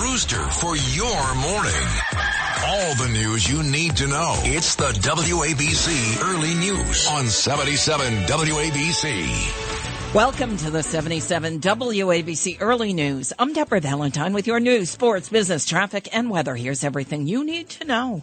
rooster 0.00 0.42
for 0.52 0.76
your 0.76 1.34
morning. 1.34 1.86
All 2.64 2.94
the 2.94 3.10
news 3.12 3.50
you 3.50 3.62
need 3.62 3.96
to 3.96 4.06
know. 4.06 4.34
It's 4.44 4.74
the 4.74 4.92
WABC 4.92 6.22
Early 6.22 6.54
News 6.54 7.06
on 7.10 7.26
77 7.26 8.22
WABC. 8.24 10.14
Welcome 10.14 10.56
to 10.56 10.70
the 10.70 10.82
77 10.82 11.60
WABC 11.60 12.56
Early 12.60 12.94
News. 12.94 13.34
I'm 13.38 13.52
Deborah 13.52 13.80
Valentine 13.80 14.32
with 14.32 14.46
your 14.46 14.58
news, 14.58 14.88
sports, 14.88 15.28
business, 15.28 15.66
traffic, 15.66 16.08
and 16.12 16.30
weather. 16.30 16.56
Here's 16.56 16.82
everything 16.82 17.26
you 17.26 17.44
need 17.44 17.68
to 17.70 17.84
know. 17.84 18.22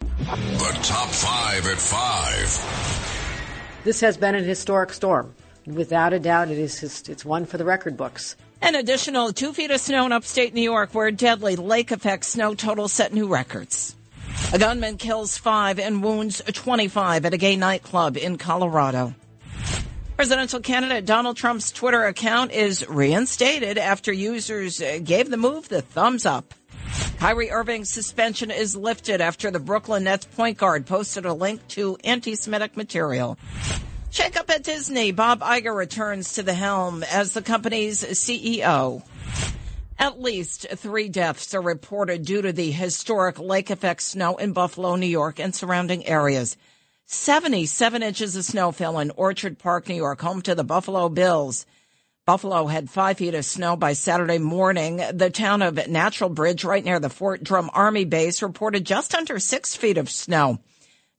The 0.00 0.78
top 0.82 1.08
five 1.08 1.66
at 1.68 1.78
five. 1.78 3.84
This 3.84 4.00
has 4.00 4.16
been 4.16 4.34
an 4.34 4.44
historic 4.44 4.92
storm. 4.92 5.34
Without 5.66 6.12
a 6.12 6.18
doubt, 6.18 6.50
it 6.50 6.58
is 6.58 6.82
it's 7.08 7.24
one 7.24 7.46
for 7.46 7.58
the 7.58 7.64
record 7.64 7.96
books. 7.96 8.34
An 8.62 8.76
additional 8.76 9.32
two 9.32 9.52
feet 9.52 9.72
of 9.72 9.80
snow 9.80 10.06
in 10.06 10.12
upstate 10.12 10.54
New 10.54 10.62
York, 10.62 10.94
where 10.94 11.10
deadly 11.10 11.56
lake 11.56 11.90
effect 11.90 12.24
snow 12.24 12.54
totals 12.54 12.92
set 12.92 13.12
new 13.12 13.26
records. 13.26 13.96
A 14.52 14.58
gunman 14.58 14.98
kills 14.98 15.36
five 15.36 15.80
and 15.80 16.00
wounds 16.00 16.40
25 16.46 17.26
at 17.26 17.34
a 17.34 17.36
gay 17.36 17.56
nightclub 17.56 18.16
in 18.16 18.38
Colorado. 18.38 19.16
Presidential 20.14 20.60
candidate 20.60 21.04
Donald 21.04 21.36
Trump's 21.36 21.72
Twitter 21.72 22.04
account 22.04 22.52
is 22.52 22.88
reinstated 22.88 23.78
after 23.78 24.12
users 24.12 24.80
uh, 24.80 25.00
gave 25.02 25.28
the 25.28 25.36
move 25.36 25.68
the 25.68 25.82
thumbs 25.82 26.24
up. 26.24 26.54
Kyrie 27.18 27.50
Irving's 27.50 27.90
suspension 27.90 28.52
is 28.52 28.76
lifted 28.76 29.20
after 29.20 29.50
the 29.50 29.58
Brooklyn 29.58 30.04
Nets 30.04 30.26
point 30.26 30.56
guard 30.56 30.86
posted 30.86 31.26
a 31.26 31.34
link 31.34 31.66
to 31.68 31.96
anti-Semitic 32.04 32.76
material. 32.76 33.38
Shake 34.12 34.38
up 34.38 34.50
at 34.50 34.62
Disney. 34.62 35.10
Bob 35.10 35.40
Iger 35.40 35.74
returns 35.74 36.34
to 36.34 36.42
the 36.42 36.52
helm 36.52 37.02
as 37.02 37.32
the 37.32 37.40
company's 37.40 38.04
CEO. 38.04 39.02
At 39.98 40.20
least 40.20 40.66
three 40.68 41.08
deaths 41.08 41.54
are 41.54 41.62
reported 41.62 42.26
due 42.26 42.42
to 42.42 42.52
the 42.52 42.70
historic 42.70 43.38
lake 43.38 43.70
effect 43.70 44.02
snow 44.02 44.36
in 44.36 44.52
Buffalo, 44.52 44.96
New 44.96 45.06
York 45.06 45.40
and 45.40 45.54
surrounding 45.54 46.06
areas. 46.06 46.58
77 47.06 48.02
inches 48.02 48.36
of 48.36 48.44
snow 48.44 48.70
fell 48.70 48.98
in 48.98 49.12
Orchard 49.12 49.58
Park, 49.58 49.88
New 49.88 49.94
York, 49.94 50.20
home 50.20 50.42
to 50.42 50.54
the 50.54 50.62
Buffalo 50.62 51.08
Bills. 51.08 51.64
Buffalo 52.26 52.66
had 52.66 52.90
five 52.90 53.16
feet 53.16 53.34
of 53.34 53.46
snow 53.46 53.76
by 53.76 53.94
Saturday 53.94 54.36
morning. 54.36 55.02
The 55.14 55.30
town 55.30 55.62
of 55.62 55.88
Natural 55.88 56.28
Bridge, 56.28 56.64
right 56.64 56.84
near 56.84 57.00
the 57.00 57.08
Fort 57.08 57.42
Drum 57.42 57.70
Army 57.72 58.04
base, 58.04 58.42
reported 58.42 58.84
just 58.84 59.14
under 59.14 59.38
six 59.38 59.74
feet 59.74 59.96
of 59.96 60.10
snow. 60.10 60.58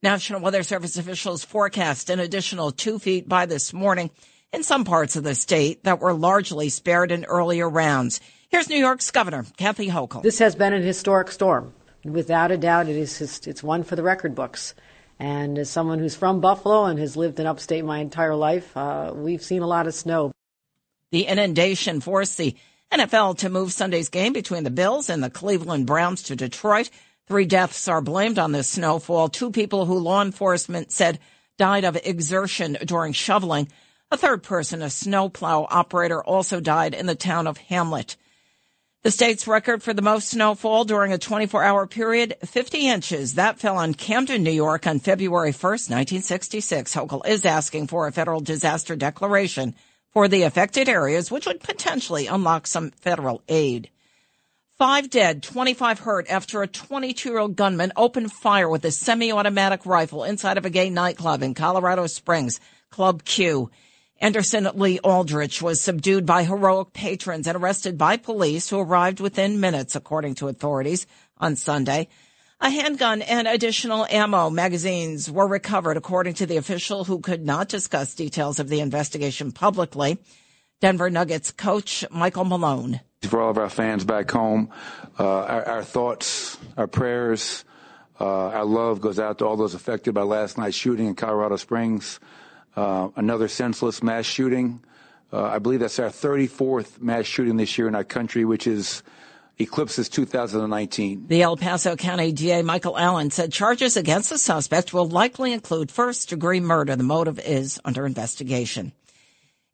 National 0.03 0.41
Weather 0.41 0.63
Service 0.63 0.97
officials 0.97 1.45
forecast 1.45 2.09
an 2.09 2.19
additional 2.19 2.71
two 2.71 2.99
feet 2.99 3.29
by 3.29 3.45
this 3.45 3.71
morning 3.71 4.11
in 4.51 4.61
some 4.61 4.83
parts 4.83 5.15
of 5.15 5.23
the 5.23 5.33
state 5.33 5.85
that 5.85 6.01
were 6.01 6.13
largely 6.13 6.67
spared 6.67 7.09
in 7.09 7.23
earlier 7.23 7.69
rounds. 7.69 8.19
Here's 8.49 8.69
New 8.69 8.75
York's 8.75 9.09
Governor 9.11 9.45
Kathy 9.55 9.87
Hochul. 9.87 10.21
This 10.21 10.39
has 10.39 10.55
been 10.55 10.73
an 10.73 10.83
historic 10.83 11.31
storm. 11.31 11.73
Without 12.03 12.51
a 12.51 12.57
doubt, 12.57 12.89
it 12.89 12.97
is 12.97 13.17
just, 13.17 13.47
it's 13.47 13.63
one 13.63 13.83
for 13.83 13.95
the 13.95 14.03
record 14.03 14.35
books. 14.35 14.75
And 15.19 15.57
as 15.57 15.69
someone 15.69 15.99
who's 15.99 16.15
from 16.15 16.41
Buffalo 16.41 16.83
and 16.83 16.99
has 16.99 17.15
lived 17.15 17.39
in 17.39 17.47
upstate 17.47 17.85
my 17.85 17.99
entire 17.99 18.35
life, 18.35 18.75
uh, 18.75 19.13
we've 19.15 19.41
seen 19.41 19.61
a 19.61 19.67
lot 19.67 19.87
of 19.87 19.93
snow. 19.93 20.33
The 21.11 21.27
inundation 21.27 22.01
forced 22.01 22.37
the 22.37 22.57
NFL 22.91 23.37
to 23.37 23.49
move 23.49 23.71
Sunday's 23.71 24.09
game 24.09 24.33
between 24.33 24.65
the 24.65 24.69
Bills 24.69 25.09
and 25.09 25.23
the 25.23 25.29
Cleveland 25.29 25.87
Browns 25.87 26.23
to 26.23 26.35
Detroit. 26.35 26.89
Three 27.27 27.45
deaths 27.45 27.87
are 27.87 28.01
blamed 28.01 28.37
on 28.37 28.51
this 28.51 28.69
snowfall. 28.69 29.29
Two 29.29 29.51
people 29.51 29.85
who 29.85 29.97
law 29.97 30.21
enforcement 30.21 30.91
said 30.91 31.19
died 31.57 31.85
of 31.85 31.97
exertion 32.03 32.77
during 32.85 33.13
shoveling. 33.13 33.69
A 34.11 34.17
third 34.17 34.43
person, 34.43 34.81
a 34.81 34.89
snowplow 34.89 35.65
operator, 35.69 36.23
also 36.23 36.59
died 36.59 36.93
in 36.93 37.05
the 37.05 37.15
town 37.15 37.47
of 37.47 37.57
Hamlet. 37.57 38.17
The 39.03 39.11
state's 39.11 39.47
record 39.47 39.83
for 39.83 39.93
the 39.93 40.01
most 40.01 40.29
snowfall 40.29 40.85
during 40.85 41.11
a 41.11 41.17
24 41.17 41.63
hour 41.63 41.87
period, 41.87 42.35
50 42.45 42.87
inches. 42.87 43.33
That 43.33 43.59
fell 43.59 43.77
on 43.77 43.93
Camden, 43.93 44.43
New 44.43 44.51
York 44.51 44.87
on 44.87 44.99
February 44.99 45.51
1st, 45.51 45.89
1966. 45.89 46.95
Hochul 46.95 47.27
is 47.27 47.43
asking 47.43 47.87
for 47.87 48.07
a 48.07 48.13
federal 48.13 48.39
disaster 48.39 48.95
declaration 48.95 49.75
for 50.13 50.27
the 50.27 50.43
affected 50.43 50.87
areas, 50.87 51.31
which 51.31 51.45
would 51.45 51.59
potentially 51.59 52.27
unlock 52.27 52.65
some 52.65 52.91
federal 52.91 53.41
aid. 53.49 53.89
Five 54.83 55.09
dead, 55.09 55.41
25 55.43 55.99
hurt 55.99 56.29
after 56.29 56.61
a 56.61 56.67
22 56.67 57.29
year 57.29 57.37
old 57.37 57.55
gunman 57.55 57.93
opened 57.95 58.33
fire 58.33 58.67
with 58.67 58.83
a 58.83 58.91
semi 58.91 59.31
automatic 59.31 59.85
rifle 59.85 60.25
inside 60.25 60.57
of 60.57 60.65
a 60.65 60.69
gay 60.69 60.89
nightclub 60.89 61.41
in 61.41 61.53
Colorado 61.53 62.05
Springs, 62.05 62.59
Club 62.89 63.23
Q. 63.23 63.71
Anderson 64.19 64.67
Lee 64.73 64.99
Aldrich 64.99 65.61
was 65.61 65.79
subdued 65.79 66.25
by 66.25 66.43
heroic 66.43 66.91
patrons 66.91 67.47
and 67.47 67.55
arrested 67.55 67.97
by 67.97 68.17
police 68.17 68.69
who 68.69 68.77
arrived 68.77 69.21
within 69.21 69.61
minutes, 69.61 69.95
according 69.95 70.35
to 70.35 70.49
authorities 70.49 71.07
on 71.37 71.55
Sunday. 71.55 72.09
A 72.59 72.69
handgun 72.69 73.21
and 73.21 73.47
additional 73.47 74.05
ammo 74.07 74.49
magazines 74.49 75.31
were 75.31 75.47
recovered, 75.47 75.95
according 75.95 76.33
to 76.33 76.45
the 76.45 76.57
official 76.57 77.05
who 77.05 77.21
could 77.21 77.45
not 77.45 77.69
discuss 77.69 78.15
details 78.15 78.59
of 78.59 78.67
the 78.67 78.81
investigation 78.81 79.53
publicly. 79.53 80.17
Denver 80.81 81.09
Nuggets 81.09 81.51
coach 81.51 82.03
Michael 82.11 82.43
Malone. 82.43 82.99
For 83.27 83.41
all 83.41 83.49
of 83.49 83.57
our 83.57 83.69
fans 83.69 84.03
back 84.03 84.29
home, 84.29 84.69
uh, 85.17 85.23
our, 85.23 85.67
our, 85.67 85.83
thoughts, 85.83 86.57
our 86.75 86.87
prayers, 86.87 87.63
uh, 88.19 88.25
our 88.25 88.65
love 88.65 88.99
goes 88.99 89.17
out 89.17 89.39
to 89.39 89.45
all 89.45 89.55
those 89.55 89.73
affected 89.73 90.13
by 90.13 90.23
last 90.23 90.57
night's 90.57 90.75
shooting 90.75 91.07
in 91.07 91.15
Colorado 91.15 91.55
Springs. 91.55 92.19
Uh, 92.75 93.09
another 93.15 93.47
senseless 93.47 94.03
mass 94.03 94.25
shooting. 94.25 94.83
Uh, 95.31 95.43
I 95.43 95.59
believe 95.59 95.79
that's 95.79 95.99
our 95.99 96.09
34th 96.09 97.01
mass 97.01 97.25
shooting 97.25 97.57
this 97.57 97.77
year 97.77 97.87
in 97.87 97.95
our 97.95 98.03
country, 98.03 98.45
which 98.45 98.67
is 98.67 99.03
eclipses 99.57 100.09
2019. 100.09 101.27
The 101.27 101.41
El 101.41 101.57
Paso 101.57 101.95
County 101.95 102.31
DA 102.31 102.61
Michael 102.61 102.97
Allen 102.97 103.31
said 103.31 103.51
charges 103.51 103.95
against 103.95 104.29
the 104.29 104.37
suspect 104.37 104.93
will 104.93 105.07
likely 105.07 105.53
include 105.53 105.91
first 105.91 106.29
degree 106.29 106.59
murder. 106.59 106.95
The 106.95 107.03
motive 107.03 107.39
is 107.39 107.79
under 107.85 108.05
investigation. 108.05 108.91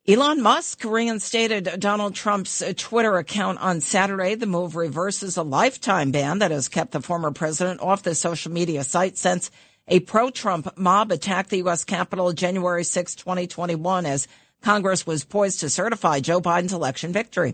Elon 0.09 0.41
Musk 0.41 0.83
reinstated 0.85 1.79
Donald 1.79 2.15
Trump's 2.15 2.63
Twitter 2.77 3.17
account 3.17 3.59
on 3.59 3.79
Saturday. 3.79 4.33
The 4.33 4.47
move 4.47 4.75
reverses 4.75 5.37
a 5.37 5.43
lifetime 5.43 6.09
ban 6.09 6.39
that 6.39 6.49
has 6.49 6.67
kept 6.67 6.93
the 6.93 7.01
former 7.01 7.29
president 7.29 7.79
off 7.79 8.01
the 8.01 8.15
social 8.15 8.51
media 8.51 8.83
site 8.83 9.19
since 9.19 9.51
a 9.87 9.99
pro-Trump 9.99 10.75
mob 10.75 11.11
attacked 11.11 11.51
the 11.51 11.57
U.S. 11.57 11.83
Capitol 11.83 12.33
January 12.33 12.83
6, 12.83 13.13
2021 13.13 14.07
as 14.07 14.27
Congress 14.63 15.05
was 15.05 15.25
poised 15.25 15.59
to 15.59 15.69
certify 15.69 16.19
Joe 16.21 16.41
Biden's 16.41 16.73
election 16.73 17.13
victory. 17.13 17.53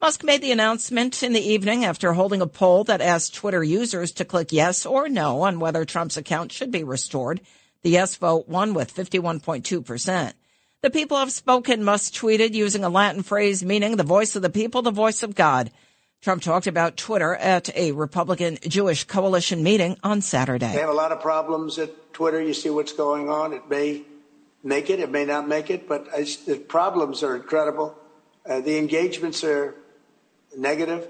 Musk 0.00 0.24
made 0.24 0.40
the 0.40 0.52
announcement 0.52 1.22
in 1.22 1.34
the 1.34 1.46
evening 1.46 1.84
after 1.84 2.14
holding 2.14 2.40
a 2.40 2.46
poll 2.46 2.82
that 2.84 3.02
asked 3.02 3.34
Twitter 3.34 3.62
users 3.62 4.10
to 4.12 4.24
click 4.24 4.52
yes 4.52 4.86
or 4.86 5.10
no 5.10 5.42
on 5.42 5.60
whether 5.60 5.84
Trump's 5.84 6.16
account 6.16 6.50
should 6.50 6.70
be 6.70 6.82
restored. 6.82 7.42
The 7.82 7.90
yes 7.90 8.16
vote 8.16 8.48
won 8.48 8.72
with 8.72 8.94
51.2 8.94 9.84
percent. 9.84 10.34
The 10.82 10.88
people 10.88 11.18
have 11.18 11.30
spoken, 11.30 11.84
Musk 11.84 12.14
tweeted 12.14 12.54
using 12.54 12.84
a 12.84 12.88
Latin 12.88 13.22
phrase 13.22 13.62
meaning 13.62 13.96
the 13.96 14.02
voice 14.02 14.34
of 14.34 14.40
the 14.40 14.48
people, 14.48 14.80
the 14.80 14.90
voice 14.90 15.22
of 15.22 15.34
God. 15.34 15.70
Trump 16.22 16.42
talked 16.42 16.66
about 16.66 16.96
Twitter 16.96 17.34
at 17.34 17.68
a 17.76 17.92
Republican 17.92 18.56
Jewish 18.66 19.04
coalition 19.04 19.62
meeting 19.62 19.98
on 20.02 20.22
Saturday. 20.22 20.72
They 20.72 20.80
have 20.80 20.88
a 20.88 20.94
lot 20.94 21.12
of 21.12 21.20
problems 21.20 21.78
at 21.78 22.14
Twitter. 22.14 22.42
You 22.42 22.54
see 22.54 22.70
what's 22.70 22.94
going 22.94 23.28
on. 23.28 23.52
It 23.52 23.68
may 23.68 24.04
make 24.64 24.88
it, 24.88 25.00
it 25.00 25.10
may 25.10 25.26
not 25.26 25.46
make 25.46 25.68
it, 25.68 25.86
but 25.86 26.10
the 26.46 26.56
problems 26.56 27.22
are 27.22 27.36
incredible. 27.36 27.94
Uh, 28.48 28.60
the 28.60 28.78
engagements 28.78 29.44
are 29.44 29.74
negative, 30.56 31.06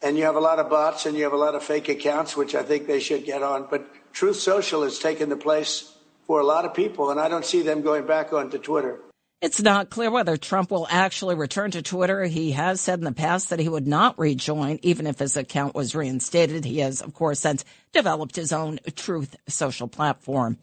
and 0.00 0.16
you 0.16 0.24
have 0.24 0.36
a 0.36 0.40
lot 0.40 0.58
of 0.58 0.70
bots 0.70 1.04
and 1.04 1.14
you 1.14 1.24
have 1.24 1.34
a 1.34 1.36
lot 1.36 1.54
of 1.54 1.62
fake 1.62 1.90
accounts, 1.90 2.38
which 2.38 2.54
I 2.54 2.62
think 2.62 2.86
they 2.86 3.00
should 3.00 3.26
get 3.26 3.42
on. 3.42 3.68
But 3.70 3.86
Truth 4.14 4.36
Social 4.36 4.82
has 4.82 4.98
taken 4.98 5.28
the 5.28 5.36
place 5.36 5.92
for 6.26 6.40
a 6.40 6.44
lot 6.46 6.64
of 6.64 6.72
people, 6.72 7.10
and 7.10 7.20
I 7.20 7.28
don't 7.28 7.44
see 7.44 7.60
them 7.60 7.82
going 7.82 8.06
back 8.06 8.32
onto 8.32 8.56
Twitter. 8.56 8.98
It's 9.42 9.62
not 9.62 9.88
clear 9.88 10.10
whether 10.10 10.36
Trump 10.36 10.70
will 10.70 10.86
actually 10.90 11.34
return 11.34 11.70
to 11.70 11.80
Twitter. 11.80 12.24
He 12.24 12.52
has 12.52 12.78
said 12.78 12.98
in 12.98 13.06
the 13.06 13.12
past 13.12 13.48
that 13.48 13.58
he 13.58 13.70
would 13.70 13.86
not 13.86 14.18
rejoin, 14.18 14.78
even 14.82 15.06
if 15.06 15.18
his 15.18 15.34
account 15.34 15.74
was 15.74 15.94
reinstated. 15.94 16.66
He 16.66 16.80
has, 16.80 17.00
of 17.00 17.14
course, 17.14 17.40
since 17.40 17.64
developed 17.90 18.36
his 18.36 18.52
own 18.52 18.80
Truth 18.96 19.36
social 19.48 19.88
platform. 19.88 20.58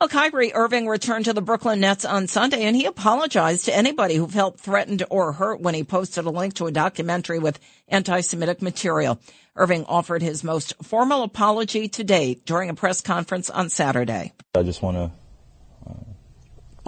Well, 0.00 0.08
Kyrie 0.08 0.54
Irving 0.54 0.86
returned 0.86 1.26
to 1.26 1.34
the 1.34 1.42
Brooklyn 1.42 1.80
Nets 1.80 2.06
on 2.06 2.26
Sunday 2.26 2.62
and 2.62 2.74
he 2.74 2.86
apologized 2.86 3.66
to 3.66 3.76
anybody 3.76 4.14
who 4.16 4.26
felt 4.26 4.58
threatened 4.58 5.04
or 5.10 5.32
hurt 5.32 5.60
when 5.60 5.74
he 5.74 5.84
posted 5.84 6.24
a 6.24 6.30
link 6.30 6.54
to 6.54 6.66
a 6.66 6.72
documentary 6.72 7.38
with 7.38 7.60
anti-Semitic 7.88 8.62
material. 8.62 9.20
Irving 9.54 9.84
offered 9.84 10.22
his 10.22 10.42
most 10.42 10.72
formal 10.82 11.22
apology 11.24 11.88
to 11.88 12.02
date 12.02 12.46
during 12.46 12.70
a 12.70 12.74
press 12.74 13.02
conference 13.02 13.50
on 13.50 13.68
Saturday. 13.68 14.32
I 14.54 14.62
just 14.62 14.82
want 14.82 14.96
to 14.96 15.12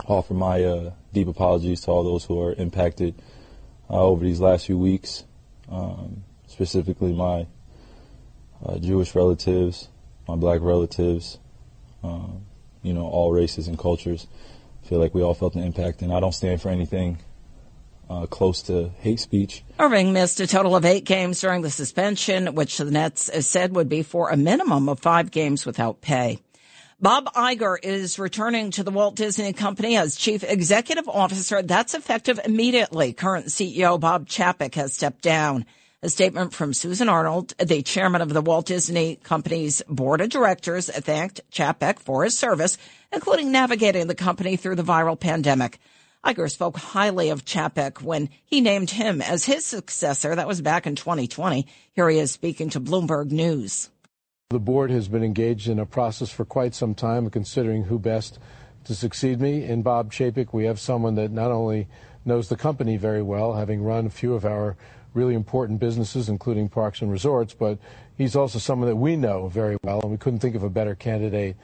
offer 0.07 0.35
my 0.35 0.65
uh, 0.65 0.91
deep 1.17 1.29
apologies 1.29 1.81
to 1.81 1.91
all 1.91 2.05
those 2.05 2.27
who 2.27 2.39
are 2.39 2.53
impacted 2.53 3.15
uh, 3.89 4.05
over 4.05 4.23
these 4.23 4.39
last 4.39 4.67
few 4.67 4.77
weeks, 4.77 5.25
um, 5.73 6.23
specifically 6.47 7.15
my 7.15 7.47
uh, 8.63 8.77
Jewish 8.77 9.15
relatives, 9.15 9.89
my 10.29 10.37
black 10.37 10.61
relatives, 10.61 11.39
um, 12.05 12.45
you 12.83 12.93
know, 12.93 13.07
all 13.07 13.33
races 13.33 13.67
and 13.67 13.79
cultures. 13.79 14.27
I 14.85 14.89
feel 14.89 14.99
like 14.99 15.15
we 15.15 15.23
all 15.23 15.33
felt 15.33 15.55
the 15.55 15.61
impact, 15.61 16.03
and 16.03 16.13
I 16.13 16.21
don't 16.21 16.35
stand 16.35 16.61
for 16.61 16.69
anything 16.69 17.19
uh, 18.11 18.27
close 18.27 18.61
to 18.65 18.91
hate 18.99 19.19
speech. 19.19 19.65
Irving 19.79 20.13
missed 20.13 20.39
a 20.41 20.47
total 20.47 20.77
of 20.77 20.85
eight 20.85 21.07
games 21.07 21.41
during 21.41 21.63
the 21.63 21.71
suspension, 21.71 22.55
which 22.55 22.77
the 22.77 22.91
Nets 22.91 23.31
said 23.47 23.75
would 23.75 23.89
be 23.89 24.03
for 24.03 24.29
a 24.29 24.37
minimum 24.37 24.91
of 24.91 25.01
five 25.01 25.31
games 25.31 25.65
without 25.65 26.03
pay. 26.03 26.41
Bob 26.99 27.27
Iger 27.35 27.77
is 27.83 28.19
returning 28.19 28.71
to 28.71 28.83
the 28.83 28.91
Walt 28.91 29.17
Disney 29.17 29.53
Company 29.53 29.99
as 29.99 30.17
chief 30.17 30.43
executive 30.43 31.07
officer. 31.07 31.61
That's 31.61 31.93
effective 31.93 32.41
immediately. 32.43 33.13
Current 33.13 33.49
CEO 33.49 34.01
Bob 34.01 34.27
Chapek 34.27 34.75
has 34.77 34.95
stepped 34.95 35.21
down. 35.21 35.67
A 36.03 36.09
statement 36.09 36.55
from 36.55 36.73
Susan 36.73 37.11
Arnold, 37.11 37.53
the 37.59 37.83
chairman 37.83 38.23
of 38.23 38.33
the 38.33 38.41
Walt 38.41 38.65
Disney 38.65 39.17
Company's 39.17 39.83
board 39.91 40.23
of 40.23 40.31
directors, 40.31 40.89
thanked 40.89 41.43
Chapek 41.53 41.99
for 41.99 42.25
his 42.25 42.39
service, 42.39 42.79
including 43.13 43.53
navigating 43.53 44.07
the 44.07 44.15
company 44.15 44.57
through 44.57 44.77
the 44.77 44.83
viral 44.83 45.21
pandemic. 45.21 45.79
Iger 46.25 46.51
spoke 46.51 46.79
highly 46.79 47.29
of 47.29 47.45
Chapek 47.45 48.01
when 48.01 48.31
he 48.47 48.63
named 48.63 48.89
him 48.89 49.21
as 49.21 49.45
his 49.45 49.67
successor. 49.67 50.35
That 50.35 50.49
was 50.49 50.63
back 50.63 50.87
in 50.87 50.97
2020. 50.97 51.67
Here 51.93 52.09
he 52.09 52.19
is 52.19 52.33
speaking 52.33 52.71
to 52.71 52.81
Bloomberg 52.81 53.31
News. 53.31 53.91
The 54.51 54.61
board 54.61 54.93
has 54.93 55.09
been 55.09 55.25
engaged 55.25 55.69
in 55.69 55.81
a 55.81 55.87
process 55.87 56.31
for 56.31 56.45
quite 56.45 56.73
some 56.73 56.95
time, 56.95 57.29
considering 57.31 57.83
who 57.83 57.99
best 57.99 58.39
to 58.85 58.95
succeed 58.95 59.41
me. 59.41 59.65
In 59.65 59.83
Bob 59.83 60.13
Chapek, 60.13 60.53
we 60.53 60.67
have 60.67 60.79
someone 60.79 61.17
that 61.17 61.33
not 61.33 61.51
only 61.51 61.89
knows 62.25 62.49
the 62.49 62.55
company 62.55 62.97
very 62.97 63.23
well, 63.23 63.55
having 63.55 63.83
run 63.83 64.07
a 64.07 64.11
few 64.11 64.35
of 64.35 64.45
our 64.45 64.77
really 65.15 65.35
important 65.35 65.81
businesses, 65.81 66.29
including 66.29 66.69
parks 66.69 67.03
and 67.03 67.11
resorts, 67.11 67.55
but 67.55 67.77
he's 68.17 68.37
also 68.37 68.61
someone 68.61 68.89
that 68.89 68.95
we 68.95 69.17
know 69.17 69.49
very 69.49 69.79
well, 69.83 70.01
and 70.03 70.13
we 70.13 70.17
couldn't 70.17 70.39
think 70.39 70.55
of 70.55 70.63
a 70.63 70.71
better 70.71 70.95
candidate 70.95 71.57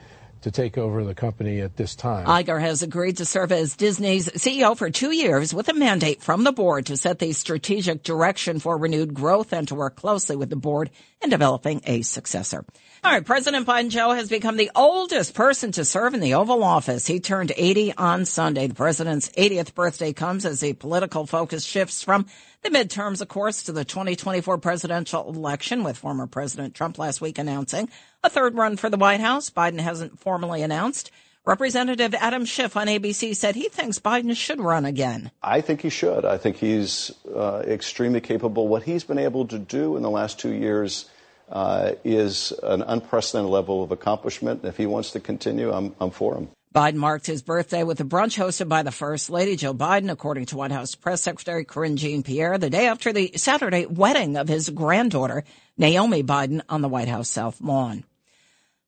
to 0.43 0.51
take 0.51 0.79
over 0.79 1.05
the 1.05 1.15
company 1.15 1.61
at 1.61 1.77
this 1.77 1.95
time. 1.95 2.27
Iger 2.27 2.61
has 2.61 2.83
agreed 2.83 3.19
to 3.19 3.25
serve 3.25 3.53
as 3.53 3.77
Disney's 3.77 4.29
CEO 4.29 4.77
for 4.77 4.91
two 4.91 5.13
years 5.13 5.55
with 5.55 5.69
a 5.69 5.75
mandate 5.75 6.23
from 6.23 6.45
the 6.45 6.53
board 6.53 6.87
to 6.87 6.97
set 6.97 7.19
the 7.19 7.33
strategic 7.33 8.03
direction 8.03 8.59
for 8.59 8.77
renewed 8.77 9.15
growth 9.15 9.53
and 9.53 9.67
to 9.69 9.75
work 9.75 9.97
closely 9.97 10.37
with 10.37 10.51
the 10.51 10.57
board 10.57 10.91
in 11.23 11.31
developing 11.31 11.81
a 11.87 12.03
successor. 12.03 12.65
All 13.05 13.11
right, 13.11 13.27
President 13.27 13.67
Biden 13.67 13.91
Joe 13.91 14.13
has 14.13 14.29
become 14.29 14.57
the 14.57 14.71
oldest 14.77 15.35
person 15.35 15.73
to 15.73 15.85
serve 15.85 16.15
in 16.15 16.21
the 16.21 16.35
Oval 16.35 16.63
Office. 16.63 17.05
He 17.05 17.19
turned 17.19 17.53
80 17.57 17.95
on 17.97 18.25
Sunday. 18.25 18.69
The 18.69 18.77
president's 18.77 19.29
80th 19.31 19.75
birthday 19.75 20.13
comes 20.13 20.47
as 20.47 20.61
the 20.61 20.75
political 20.75 21.27
focus 21.27 21.65
shifts 21.65 22.05
from 22.05 22.27
the 22.63 22.71
midterms, 22.71 23.21
of 23.21 23.27
course, 23.27 23.65
to 23.65 23.73
the 23.73 23.85
2024 23.85 24.57
presidential 24.59 25.29
election, 25.29 25.83
with 25.83 25.99
former 25.99 26.29
President 26.29 26.77
Trump 26.77 26.97
last 26.97 27.21
week 27.21 27.39
announcing 27.39 27.89
a 28.23 28.31
third 28.31 28.55
run 28.55 28.77
for 28.77 28.89
the 28.89 28.97
White 28.97 29.21
House. 29.21 29.51
Biden 29.51 29.81
hasn't 29.81 30.21
formally 30.21 30.63
announced. 30.63 31.11
Representative 31.45 32.15
Adam 32.15 32.45
Schiff 32.45 32.77
on 32.77 32.87
ABC 32.87 33.35
said 33.35 33.57
he 33.57 33.69
thinks 33.69 33.99
Biden 33.99 34.37
should 34.37 34.61
run 34.61 34.85
again. 34.85 35.33
I 35.43 35.61
think 35.61 35.81
he 35.81 35.91
should. 35.91 36.25
I 36.25 36.39
think 36.39 36.55
he's 36.55 37.11
uh, 37.35 37.65
extremely 37.67 38.21
capable. 38.21 38.69
What 38.69 38.85
he's 38.85 39.03
been 39.03 39.19
able 39.19 39.49
to 39.49 39.59
do 39.59 39.97
in 39.97 40.05
the 40.05 40.11
last 40.11 40.39
two 40.39 40.53
years 40.53 41.11
uh, 41.53 41.93
is 42.03 42.53
an 42.63 42.83
unprecedented 42.83 43.51
level 43.51 43.83
of 43.83 43.93
accomplishment. 43.93 44.65
If 44.65 44.77
he 44.77 44.87
wants 44.87 45.13
to 45.13 45.21
continue, 45.21 45.71
I'm, 45.71 45.95
I'm 46.01 46.11
for 46.11 46.35
him. 46.35 46.49
Biden 46.75 46.95
marked 46.95 47.27
his 47.27 47.43
birthday 47.43 47.83
with 47.85 48.01
a 48.01 48.05
brunch 48.05 48.39
hosted 48.39 48.69
by 48.69 48.83
the 48.83 48.91
First 48.91 49.29
Lady, 49.29 49.57
Jill 49.57 49.75
Biden, 49.75 50.11
according 50.11 50.47
to 50.47 50.57
White 50.57 50.73
House 50.73 50.95
Press 50.95 51.23
Secretary 51.23 51.67
Karine 51.67 51.99
Jean-Pierre, 51.99 52.57
the 52.57 52.71
day 52.71 52.87
after 52.87 53.13
the 53.13 53.33
Saturday 53.37 53.85
wedding 53.85 54.39
of 54.39 54.49
his 54.49 54.71
granddaughter, 54.71 55.45
Naomi 55.77 56.23
Biden, 56.23 56.63
on 56.71 56.81
the 56.81 56.89
White 56.89 57.09
House 57.09 57.29
South 57.29 57.61
Lawn. 57.61 58.05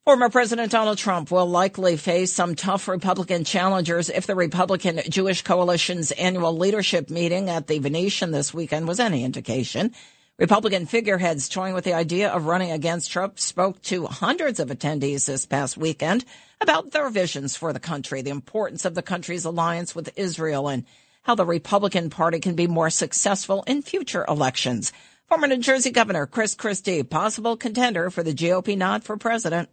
Former 0.07 0.31
President 0.31 0.73
Donald 0.73 0.97
Trump 0.97 1.31
will 1.31 1.47
likely 1.47 1.99
face 1.99 2.33
some 2.33 2.55
tough 2.55 2.89
Republican 2.89 3.45
challengers 3.45 4.09
if 4.09 4.27
the 4.27 4.35
Republican 4.35 5.01
Jewish 5.09 5.43
Coalition's 5.43 6.11
annual 6.13 6.57
leadership 6.57 7.11
meeting 7.11 7.51
at 7.51 7.67
the 7.67 7.79
Venetian 7.79 8.31
this 8.31 8.53
weekend 8.55 8.89
was 8.89 9.01
any 9.01 9.25
indication. 9.25 9.93
Republican 10.37 10.85
figureheads 10.85 11.49
toying 11.49 11.75
with 11.75 11.85
the 11.85 11.95
idea 11.95 12.29
of 12.29 12.47
running 12.47 12.73
against 12.73 13.13
Trump 13.13 13.39
spoke 13.39 13.81
to 13.83 14.07
hundreds 14.07 14.59
of 14.59 14.69
attendees 14.69 15.27
this 15.27 15.47
past 15.47 15.77
weekend 15.77 16.25
about 16.61 16.91
their 16.91 17.09
visions 17.09 17.55
for 17.55 17.73
the 17.73 17.79
country, 17.79 18.21
the 18.21 18.31
importance 18.31 18.85
of 18.85 18.97
the 18.97 19.03
country's 19.03 19.45
alliance 19.45 19.95
with 19.95 20.11
Israel, 20.17 20.67
and 20.67 20.85
how 21.23 21.37
the 21.37 21.47
Republican 21.47 22.11
Party 22.11 22.41
can 22.41 22.57
be 22.57 22.67
more 22.67 22.91
successful 22.91 23.63
in 23.69 23.81
future 23.81 24.25
elections. 24.27 24.93
Former 25.29 25.47
New 25.47 25.59
Jersey 25.59 25.93
Governor 25.93 26.27
Chris 26.27 26.57
Christie, 26.57 27.05
possible 27.05 27.57
contender 27.57 28.11
for 28.11 28.25
the 28.25 28.35
GOP 28.35 28.77
nod 28.77 29.05
for 29.05 29.17
president. 29.17 29.69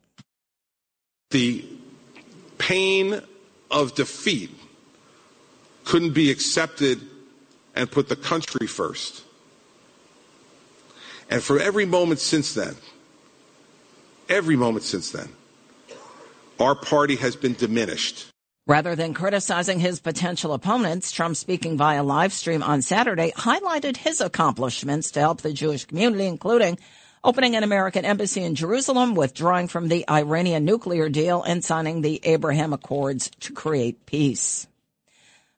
The 1.31 1.65
pain 2.59 3.19
of 3.71 3.95
defeat 3.95 4.51
couldn't 5.85 6.13
be 6.13 6.29
accepted 6.29 7.01
and 7.73 7.89
put 7.89 8.09
the 8.09 8.15
country 8.15 8.67
first. 8.67 9.23
And 11.31 11.41
for 11.41 11.57
every 11.59 11.85
moment 11.85 12.19
since 12.19 12.53
then, 12.53 12.75
every 14.27 14.57
moment 14.57 14.83
since 14.83 15.11
then, 15.11 15.29
our 16.59 16.75
party 16.75 17.15
has 17.15 17.37
been 17.37 17.53
diminished. 17.53 18.27
Rather 18.67 18.95
than 18.95 19.13
criticizing 19.13 19.79
his 19.79 20.01
potential 20.01 20.53
opponents, 20.53 21.11
Trump 21.11 21.37
speaking 21.37 21.77
via 21.77 22.03
live 22.03 22.33
stream 22.33 22.61
on 22.61 22.81
Saturday 22.81 23.31
highlighted 23.31 23.97
his 23.97 24.19
accomplishments 24.19 25.09
to 25.11 25.21
help 25.21 25.41
the 25.41 25.53
Jewish 25.53 25.85
community, 25.85 26.25
including 26.25 26.77
opening 27.23 27.55
an 27.55 27.63
American 27.63 28.03
embassy 28.03 28.43
in 28.43 28.53
Jerusalem, 28.53 29.15
withdrawing 29.15 29.69
from 29.69 29.87
the 29.87 30.07
Iranian 30.09 30.65
nuclear 30.65 31.07
deal, 31.07 31.41
and 31.43 31.63
signing 31.63 32.01
the 32.01 32.19
Abraham 32.23 32.73
Accords 32.73 33.31
to 33.39 33.53
create 33.53 34.05
peace. 34.05 34.67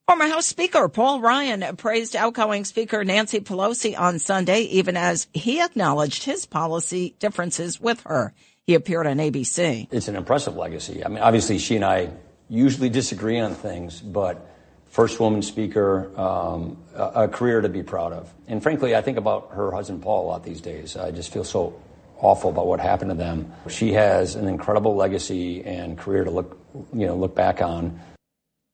Former 0.05 0.27
House 0.27 0.47
Speaker 0.47 0.89
Paul 0.89 1.21
Ryan 1.21 1.77
praised 1.77 2.17
outgoing 2.17 2.65
Speaker 2.65 3.05
Nancy 3.05 3.39
Pelosi 3.39 3.97
on 3.97 4.19
Sunday, 4.19 4.63
even 4.63 4.97
as 4.97 5.27
he 5.33 5.61
acknowledged 5.61 6.25
his 6.25 6.45
policy 6.45 7.15
differences 7.19 7.79
with 7.79 8.01
her. 8.01 8.33
He 8.67 8.75
appeared 8.75 9.07
on 9.07 9.17
ABC. 9.17 9.87
It's 9.91 10.09
an 10.09 10.17
impressive 10.17 10.57
legacy. 10.57 11.05
I 11.05 11.07
mean, 11.07 11.19
obviously, 11.19 11.57
she 11.57 11.77
and 11.77 11.85
I 11.85 12.09
usually 12.49 12.89
disagree 12.89 13.39
on 13.39 13.55
things, 13.55 14.01
but 14.01 14.45
first 14.87 15.21
woman 15.21 15.41
speaker, 15.41 16.11
um, 16.19 16.77
a, 16.93 17.23
a, 17.23 17.27
career 17.29 17.61
to 17.61 17.69
be 17.69 17.81
proud 17.81 18.11
of. 18.11 18.29
And 18.49 18.61
frankly, 18.61 18.97
I 18.97 19.01
think 19.01 19.17
about 19.17 19.51
her 19.53 19.71
husband 19.71 20.03
Paul 20.03 20.25
a 20.25 20.27
lot 20.27 20.43
these 20.43 20.59
days. 20.59 20.97
I 20.97 21.11
just 21.11 21.31
feel 21.31 21.45
so 21.45 21.81
awful 22.19 22.49
about 22.49 22.67
what 22.67 22.81
happened 22.81 23.11
to 23.11 23.15
them. 23.15 23.53
She 23.69 23.93
has 23.93 24.35
an 24.35 24.49
incredible 24.49 24.95
legacy 24.97 25.63
and 25.63 25.97
career 25.97 26.25
to 26.25 26.29
look, 26.29 26.59
you 26.93 27.07
know, 27.07 27.15
look 27.15 27.35
back 27.35 27.61
on. 27.61 27.99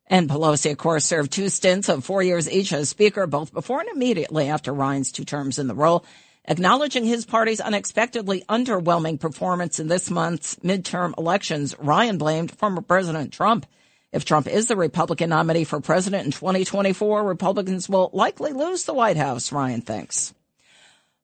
And 0.10 0.28
Pelosi, 0.28 0.72
of 0.72 0.78
course, 0.78 1.06
served 1.06 1.32
two 1.32 1.50
stints 1.50 1.88
of 1.88 2.04
four 2.04 2.24
years 2.24 2.50
each 2.50 2.74
as 2.74 2.90
Speaker, 2.90 3.28
both 3.28 3.54
before 3.54 3.82
and 3.82 3.90
immediately 3.90 4.48
after 4.50 4.74
Ryan's 4.74 5.12
two 5.12 5.24
terms 5.24 5.60
in 5.60 5.68
the 5.68 5.76
role. 5.76 6.04
Acknowledging 6.46 7.06
his 7.06 7.28
party's 7.28 7.62
unexpectedly 7.62 8.44
underwhelming 8.50 9.20
performance 9.20 9.80
in 9.80 9.88
this 9.88 10.10
month's 10.10 10.56
midterm 10.56 11.14
elections, 11.16 11.76
Ryan 11.78 12.18
blamed 12.18 12.50
former 12.52 12.82
President 12.82 13.32
Trump. 13.32 13.68
If 14.12 14.26
Trump 14.26 14.48
is 14.48 14.66
the 14.66 14.76
Republican 14.76 15.30
nominee 15.30 15.64
for 15.64 15.80
president 15.80 16.26
in 16.26 16.32
2024, 16.32 17.24
Republicans 17.24 17.88
will 17.88 18.10
likely 18.12 18.54
lose 18.54 18.86
the 18.86 18.96
White 18.96 19.18
House, 19.18 19.52
Ryan 19.52 19.82
thinks. 19.82 20.34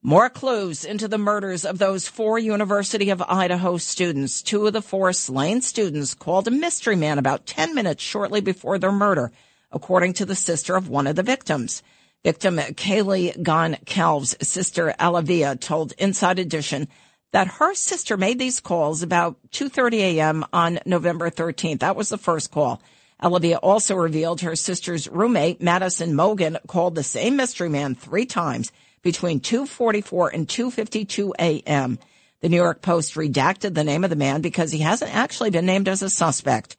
More 0.08 0.30
clues 0.30 0.86
into 0.86 1.08
the 1.08 1.18
murders 1.18 1.66
of 1.66 1.80
those 1.80 2.08
four 2.08 2.38
University 2.38 3.10
of 3.10 3.24
Idaho 3.24 3.78
students. 3.78 4.44
Two 4.44 4.68
of 4.68 4.74
the 4.74 4.82
four 4.84 5.12
slain 5.14 5.62
students 5.62 6.14
called 6.14 6.48
a 6.48 6.52
mystery 6.52 6.96
man 6.96 7.18
about 7.18 7.48
10 7.48 7.74
minutes 7.74 8.04
shortly 8.04 8.40
before 8.40 8.78
their 8.78 8.92
murder, 8.92 9.32
according 9.72 10.14
to 10.14 10.26
the 10.26 10.36
sister 10.36 10.76
of 10.76 10.90
one 10.90 11.08
of 11.08 11.16
the 11.16 11.24
victims. 11.24 11.82
Victim 12.24 12.58
Kaylee 12.58 13.36
Goncalves' 13.42 14.46
sister 14.46 14.94
Alivea 15.00 15.60
told 15.60 15.94
Inside 15.98 16.38
Edition 16.38 16.88
that 17.32 17.48
her 17.48 17.74
sister 17.74 18.16
made 18.16 18.38
these 18.38 18.60
calls 18.60 19.02
about 19.02 19.38
2.30 19.54 19.94
a.m. 19.96 20.46
on 20.54 20.78
November 20.86 21.32
13th. 21.32 21.80
That 21.80 21.96
was 21.96 22.10
the 22.10 22.20
first 22.20 22.52
call. 22.52 22.80
Alivea 23.24 23.58
also 23.64 23.96
revealed 23.96 24.42
her 24.42 24.56
sister's 24.56 25.08
roommate, 25.08 25.64
Madison 25.64 26.14
Mogen, 26.14 26.60
called 26.68 26.94
the 26.94 27.02
same 27.02 27.36
mystery 27.36 27.70
man 27.70 27.96
three 27.96 28.28
times– 28.28 28.72
between 29.06 29.40
2:44 29.40 30.34
and 30.34 30.48
2:52 30.48 31.32
a.m. 31.40 32.00
The 32.42 32.50
New 32.50 32.58
York 32.58 32.82
Post 32.82 33.14
redacted 33.14 33.76
the 33.76 33.84
name 33.84 34.04
of 34.04 34.10
the 34.10 34.16
man 34.16 34.42
because 34.42 34.72
he 34.72 34.80
hasn't 34.80 35.16
actually 35.16 35.52
been 35.52 35.68
named 35.68 35.88
as 35.88 36.02
a 36.02 36.10
suspect. 36.10 36.76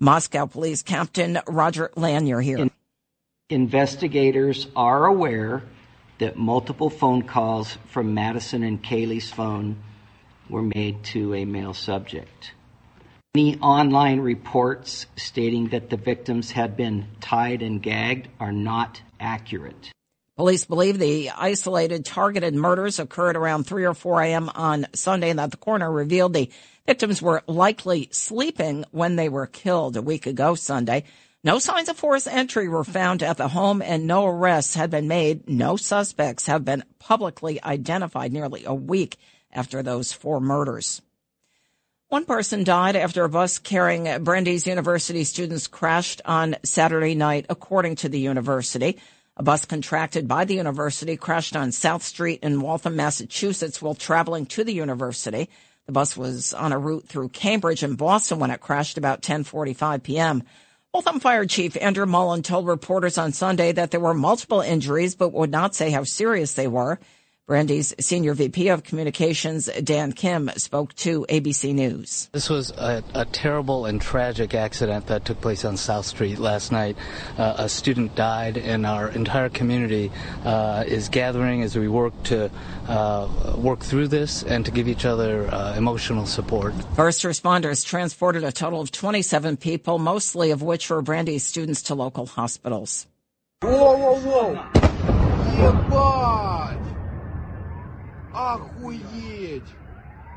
Moscow 0.00 0.46
Police 0.46 0.82
Captain 0.82 1.38
Roger 1.46 1.92
Lanier 1.94 2.40
here. 2.40 2.58
In- 2.58 2.70
investigators 3.48 4.66
are 4.74 5.06
aware 5.06 5.62
that 6.18 6.36
multiple 6.36 6.90
phone 6.90 7.22
calls 7.22 7.78
from 7.86 8.12
Madison 8.12 8.64
and 8.64 8.82
Kaylee's 8.82 9.30
phone 9.30 9.76
were 10.50 10.62
made 10.62 11.04
to 11.04 11.32
a 11.34 11.44
male 11.44 11.74
subject. 11.74 12.54
Any 13.36 13.56
online 13.58 14.18
reports 14.18 15.06
stating 15.16 15.68
that 15.68 15.90
the 15.90 15.96
victims 15.96 16.50
had 16.50 16.76
been 16.76 17.06
tied 17.20 17.62
and 17.62 17.80
gagged 17.80 18.26
are 18.40 18.52
not 18.52 19.00
accurate. 19.20 19.92
Police 20.38 20.66
believe 20.66 21.00
the 21.00 21.30
isolated 21.30 22.04
targeted 22.04 22.54
murders 22.54 23.00
occurred 23.00 23.36
around 23.36 23.64
3 23.64 23.84
or 23.84 23.92
4 23.92 24.22
a.m. 24.22 24.48
on 24.54 24.86
Sunday 24.94 25.30
and 25.30 25.38
that 25.40 25.50
the 25.50 25.56
coroner 25.56 25.90
revealed 25.90 26.32
the 26.32 26.48
victims 26.86 27.20
were 27.20 27.42
likely 27.48 28.08
sleeping 28.12 28.84
when 28.92 29.16
they 29.16 29.28
were 29.28 29.48
killed 29.48 29.96
a 29.96 30.00
week 30.00 30.28
ago 30.28 30.54
Sunday. 30.54 31.02
No 31.42 31.58
signs 31.58 31.88
of 31.88 31.96
forced 31.96 32.28
entry 32.28 32.68
were 32.68 32.84
found 32.84 33.24
at 33.24 33.36
the 33.36 33.48
home 33.48 33.82
and 33.82 34.06
no 34.06 34.26
arrests 34.26 34.76
had 34.76 34.92
been 34.92 35.08
made. 35.08 35.48
No 35.48 35.76
suspects 35.76 36.46
have 36.46 36.64
been 36.64 36.84
publicly 37.00 37.60
identified 37.64 38.32
nearly 38.32 38.64
a 38.64 38.72
week 38.72 39.16
after 39.52 39.82
those 39.82 40.12
four 40.12 40.40
murders. 40.40 41.02
One 42.10 42.24
person 42.24 42.62
died 42.62 42.94
after 42.94 43.24
a 43.24 43.28
bus 43.28 43.58
carrying 43.58 44.22
Brandeis 44.22 44.68
University 44.68 45.24
students 45.24 45.66
crashed 45.66 46.22
on 46.24 46.54
Saturday 46.62 47.16
night, 47.16 47.46
according 47.50 47.96
to 47.96 48.08
the 48.08 48.20
university. 48.20 49.00
A 49.38 49.42
bus 49.44 49.64
contracted 49.64 50.26
by 50.26 50.44
the 50.44 50.56
university 50.56 51.16
crashed 51.16 51.54
on 51.54 51.70
South 51.70 52.02
Street 52.02 52.40
in 52.42 52.60
Waltham, 52.60 52.96
Massachusetts 52.96 53.80
while 53.80 53.94
traveling 53.94 54.46
to 54.46 54.64
the 54.64 54.72
university. 54.72 55.48
The 55.86 55.92
bus 55.92 56.16
was 56.16 56.52
on 56.52 56.72
a 56.72 56.78
route 56.78 57.06
through 57.06 57.28
Cambridge 57.28 57.84
and 57.84 57.96
Boston 57.96 58.40
when 58.40 58.50
it 58.50 58.60
crashed 58.60 58.98
about 58.98 59.22
10:45 59.22 60.02
p.m. 60.02 60.42
Waltham 60.92 61.20
Fire 61.20 61.46
Chief 61.46 61.76
Andrew 61.80 62.04
Mullen 62.04 62.42
told 62.42 62.66
reporters 62.66 63.16
on 63.16 63.30
Sunday 63.30 63.70
that 63.70 63.92
there 63.92 64.00
were 64.00 64.12
multiple 64.12 64.60
injuries 64.60 65.14
but 65.14 65.32
would 65.32 65.52
not 65.52 65.72
say 65.72 65.92
how 65.92 66.02
serious 66.02 66.54
they 66.54 66.66
were. 66.66 66.98
Brandeis 67.48 67.94
Senior 67.98 68.34
VP 68.34 68.68
of 68.68 68.84
Communications, 68.84 69.70
Dan 69.82 70.12
Kim, 70.12 70.50
spoke 70.58 70.94
to 70.96 71.24
ABC 71.30 71.72
News. 71.74 72.28
This 72.32 72.50
was 72.50 72.72
a, 72.72 73.02
a 73.14 73.24
terrible 73.24 73.86
and 73.86 74.02
tragic 74.02 74.54
accident 74.54 75.06
that 75.06 75.24
took 75.24 75.40
place 75.40 75.64
on 75.64 75.78
South 75.78 76.04
Street 76.04 76.38
last 76.38 76.72
night. 76.72 76.98
Uh, 77.38 77.54
a 77.56 77.66
student 77.70 78.14
died, 78.14 78.58
and 78.58 78.84
our 78.84 79.08
entire 79.08 79.48
community 79.48 80.12
uh, 80.44 80.84
is 80.86 81.08
gathering 81.08 81.62
as 81.62 81.74
we 81.74 81.88
work 81.88 82.12
to 82.24 82.50
uh, 82.86 83.54
work 83.56 83.80
through 83.80 84.08
this 84.08 84.42
and 84.42 84.66
to 84.66 84.70
give 84.70 84.86
each 84.86 85.06
other 85.06 85.48
uh, 85.50 85.74
emotional 85.74 86.26
support. 86.26 86.74
First 86.96 87.22
responders 87.22 87.82
transported 87.82 88.44
a 88.44 88.52
total 88.52 88.82
of 88.82 88.92
27 88.92 89.56
people, 89.56 89.98
mostly 89.98 90.50
of 90.50 90.60
which 90.60 90.90
were 90.90 91.00
Brandeis 91.00 91.44
students, 91.44 91.80
to 91.84 91.94
local 91.94 92.26
hospitals. 92.26 93.06
Whoa, 93.62 93.96
whoa, 93.96 94.20
whoa! 95.88 96.17
Охуеть! 98.37 99.63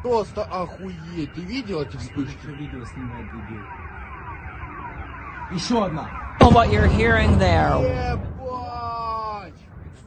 Просто 0.02 0.44
охуеть! 0.44 1.32
Ты 1.34 1.40
видел 1.40 1.82
эти 1.82 1.96
вспышки? 1.96 2.46
видео 2.46 2.84
снимает 2.84 3.32
видео. 3.32 3.64
Еще 5.52 5.84
одна. 5.84 6.36
Well, 6.40 6.52
what 6.52 6.70
you're 6.70 6.86
hearing 6.86 7.38
there. 7.38 8.20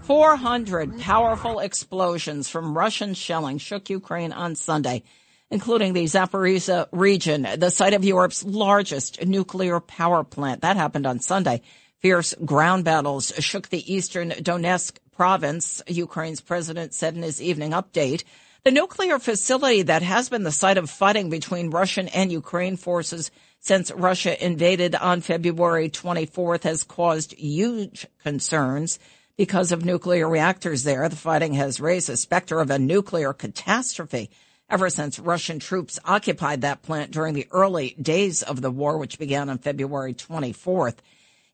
400 0.04 1.00
powerful 1.00 1.60
explosions 1.60 2.50
from 2.50 2.76
Russian 2.76 3.14
shelling 3.14 3.60
shook 3.60 3.92
Ukraine 3.92 4.32
on 4.32 4.56
Sunday, 4.56 5.04
including 5.52 5.94
the 5.94 6.06
Zaporizhia 6.06 6.88
region, 6.92 7.48
the 7.58 7.70
site 7.70 7.94
of 7.94 8.04
Europe's 8.04 8.44
largest 8.44 9.24
nuclear 9.24 9.80
power 9.80 10.24
plant. 10.24 10.62
That 10.62 10.78
happened 10.78 11.06
on 11.06 11.20
Sunday. 11.20 11.62
Fierce 12.00 12.34
ground 12.44 12.86
battles 12.86 13.32
shook 13.40 13.70
the 13.70 13.94
eastern 13.94 14.32
Donetsk 14.32 14.98
province, 15.15 15.83
Ukraine's 15.87 16.41
president 16.41 16.95
said 16.95 17.15
in 17.15 17.23
his 17.23 17.41
evening 17.41 17.71
update. 17.71 18.25
The 18.65 18.71
nuclear 18.71 19.19
facility 19.19 19.83
that 19.83 20.03
has 20.03 20.29
been 20.29 20.43
the 20.43 20.51
site 20.51 20.79
of 20.79 20.89
fighting 20.89 21.29
between 21.31 21.71
Russian 21.71 22.09
and 22.09 22.33
Ukraine 22.33 22.77
forces 22.77 23.31
since 23.61 23.91
Russia 23.93 24.43
invaded 24.45 24.95
on 24.95 25.21
February 25.21 25.89
24th 25.89 26.63
has 26.65 26.83
caused 26.83 27.33
huge 27.33 28.07
concerns 28.23 28.99
because 29.37 29.73
of 29.73 29.85
nuclear 29.85 30.29
reactors 30.29 30.85
there. 30.85 31.09
The 31.09 31.17
fighting 31.17 31.55
has 31.55 31.81
raised 31.81 32.09
the 32.09 32.17
specter 32.17 32.61
of 32.61 32.71
a 32.71 32.79
nuclear 32.79 33.33
catastrophe 33.33 34.31
ever 34.71 34.89
since 34.91 35.19
Russian 35.19 35.59
troops 35.59 35.99
occupied 36.05 36.63
that 36.63 36.83
plant 36.83 37.11
during 37.11 37.35
the 37.35 37.49
early 37.51 37.97
days 38.01 38.43
of 38.43 38.63
the 38.63 38.71
war, 38.71 38.99
which 38.99 39.19
began 39.19 39.49
on 39.49 39.59
February 39.59 40.15
24th. 40.15 40.97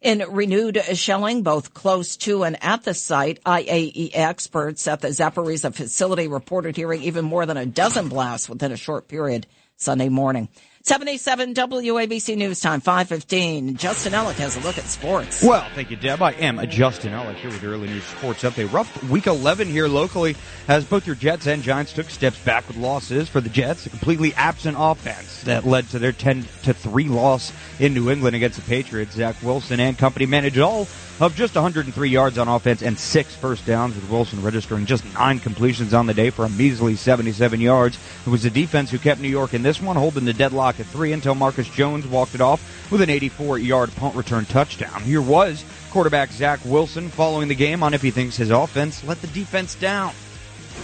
In 0.01 0.25
renewed 0.31 0.83
shelling, 0.95 1.43
both 1.43 1.75
close 1.75 2.17
to 2.19 2.43
and 2.43 2.57
at 2.65 2.85
the 2.85 2.95
site, 2.95 3.39
IAE 3.45 4.13
experts 4.15 4.89
at 4.89 5.03
the 5.03 5.09
Zaporizhia 5.09 5.75
facility 5.75 6.27
reported 6.27 6.75
hearing 6.75 7.03
even 7.03 7.27
more 7.27 7.45
than 7.45 7.59
a 7.59 7.67
dozen 7.67 8.09
blasts 8.09 8.49
within 8.49 8.73
a 8.73 8.79
short 8.79 9.09
period 9.09 9.47
Sunday 9.77 10.09
morning. 10.09 10.49
77 10.83 11.53
WABC 11.53 12.39
News 12.39 12.59
Time, 12.59 12.81
515. 12.81 13.77
Justin 13.77 14.15
Ellick 14.15 14.37
has 14.37 14.57
a 14.57 14.61
look 14.61 14.79
at 14.79 14.85
sports. 14.85 15.43
Well, 15.43 15.69
thank 15.75 15.91
you, 15.91 15.97
Deb. 15.97 16.23
I 16.23 16.33
am 16.33 16.59
Justin 16.71 17.13
Ellick 17.13 17.35
here 17.35 17.51
with 17.51 17.63
your 17.63 17.73
early 17.73 17.89
news 17.89 18.03
sports 18.05 18.43
update. 18.45 18.73
Rough 18.73 19.05
week 19.11 19.27
11 19.27 19.69
here 19.69 19.89
locally 19.89 20.37
as 20.69 20.87
both 20.87 21.07
your 21.07 21.17
Jets 21.17 21.47
and 21.47 21.63
Giants 21.63 21.93
took 21.93 22.09
steps 22.09 22.39
back 22.45 22.67
with 22.67 22.79
losses. 22.79 23.29
For 23.29 23.43
the 23.43 23.51
Jets, 23.51 23.85
a 23.85 23.91
completely 23.91 24.33
absent 24.35 24.77
offense 24.81 25.43
that 25.43 25.67
led 25.67 25.87
to 25.91 25.99
their 25.99 26.13
10 26.13 26.45
to 26.63 26.73
3 26.73 27.05
loss 27.09 27.53
in 27.79 27.93
New 27.93 28.09
England 28.11 28.35
against 28.35 28.57
the 28.57 28.65
Patriots. 28.65 29.17
Zach 29.17 29.37
Wilson 29.43 29.81
and 29.81 29.99
company 29.99 30.25
managed 30.25 30.59
all 30.59 30.89
of 31.21 31.37
just 31.37 31.55
103 31.55 32.09
yards 32.09 32.39
on 32.39 32.49
offense 32.49 32.81
and 32.81 32.99
six 32.99 33.35
first 33.35 33.67
downs, 33.67 33.95
with 33.95 34.09
Wilson 34.09 34.43
registering 34.43 34.87
just 34.87 35.05
nine 35.13 35.39
completions 35.39 35.93
on 35.93 36.07
the 36.07 36.15
day 36.15 36.31
for 36.31 36.47
a 36.47 36.49
measly 36.49 36.97
77 36.97 37.61
yards. 37.61 37.99
It 38.27 38.31
was 38.31 38.43
the 38.45 38.51
defense 38.51 38.91
who 38.91 38.99
kept 38.99 39.21
New 39.21 39.29
York 39.29 39.53
in 39.53 39.63
this 39.63 39.83
one, 39.83 39.97
holding 39.97 40.25
the 40.25 40.33
deadlock 40.33 40.70
at 40.79 40.87
three 40.87 41.13
until 41.13 41.35
Marcus 41.35 41.69
Jones 41.69 42.07
walked 42.07 42.35
it 42.35 42.41
off 42.41 42.91
with 42.93 43.01
an 43.01 43.11
84 43.11 43.59
yard 43.59 43.91
punt 43.97 44.15
return 44.15 44.45
touchdown. 44.45 45.03
Here 45.03 45.23
was 45.23 45.65
quarterback 45.91 46.31
Zach 46.31 46.61
Wilson 46.65 47.09
following 47.09 47.49
the 47.49 47.55
game 47.55 47.83
on 47.83 47.95
if 47.95 48.03
he 48.03 48.11
thinks 48.11 48.37
his 48.37 48.51
offense 48.51 49.03
let 49.05 49.21
the 49.21 49.27
defense 49.29 49.75
down. 49.75 50.13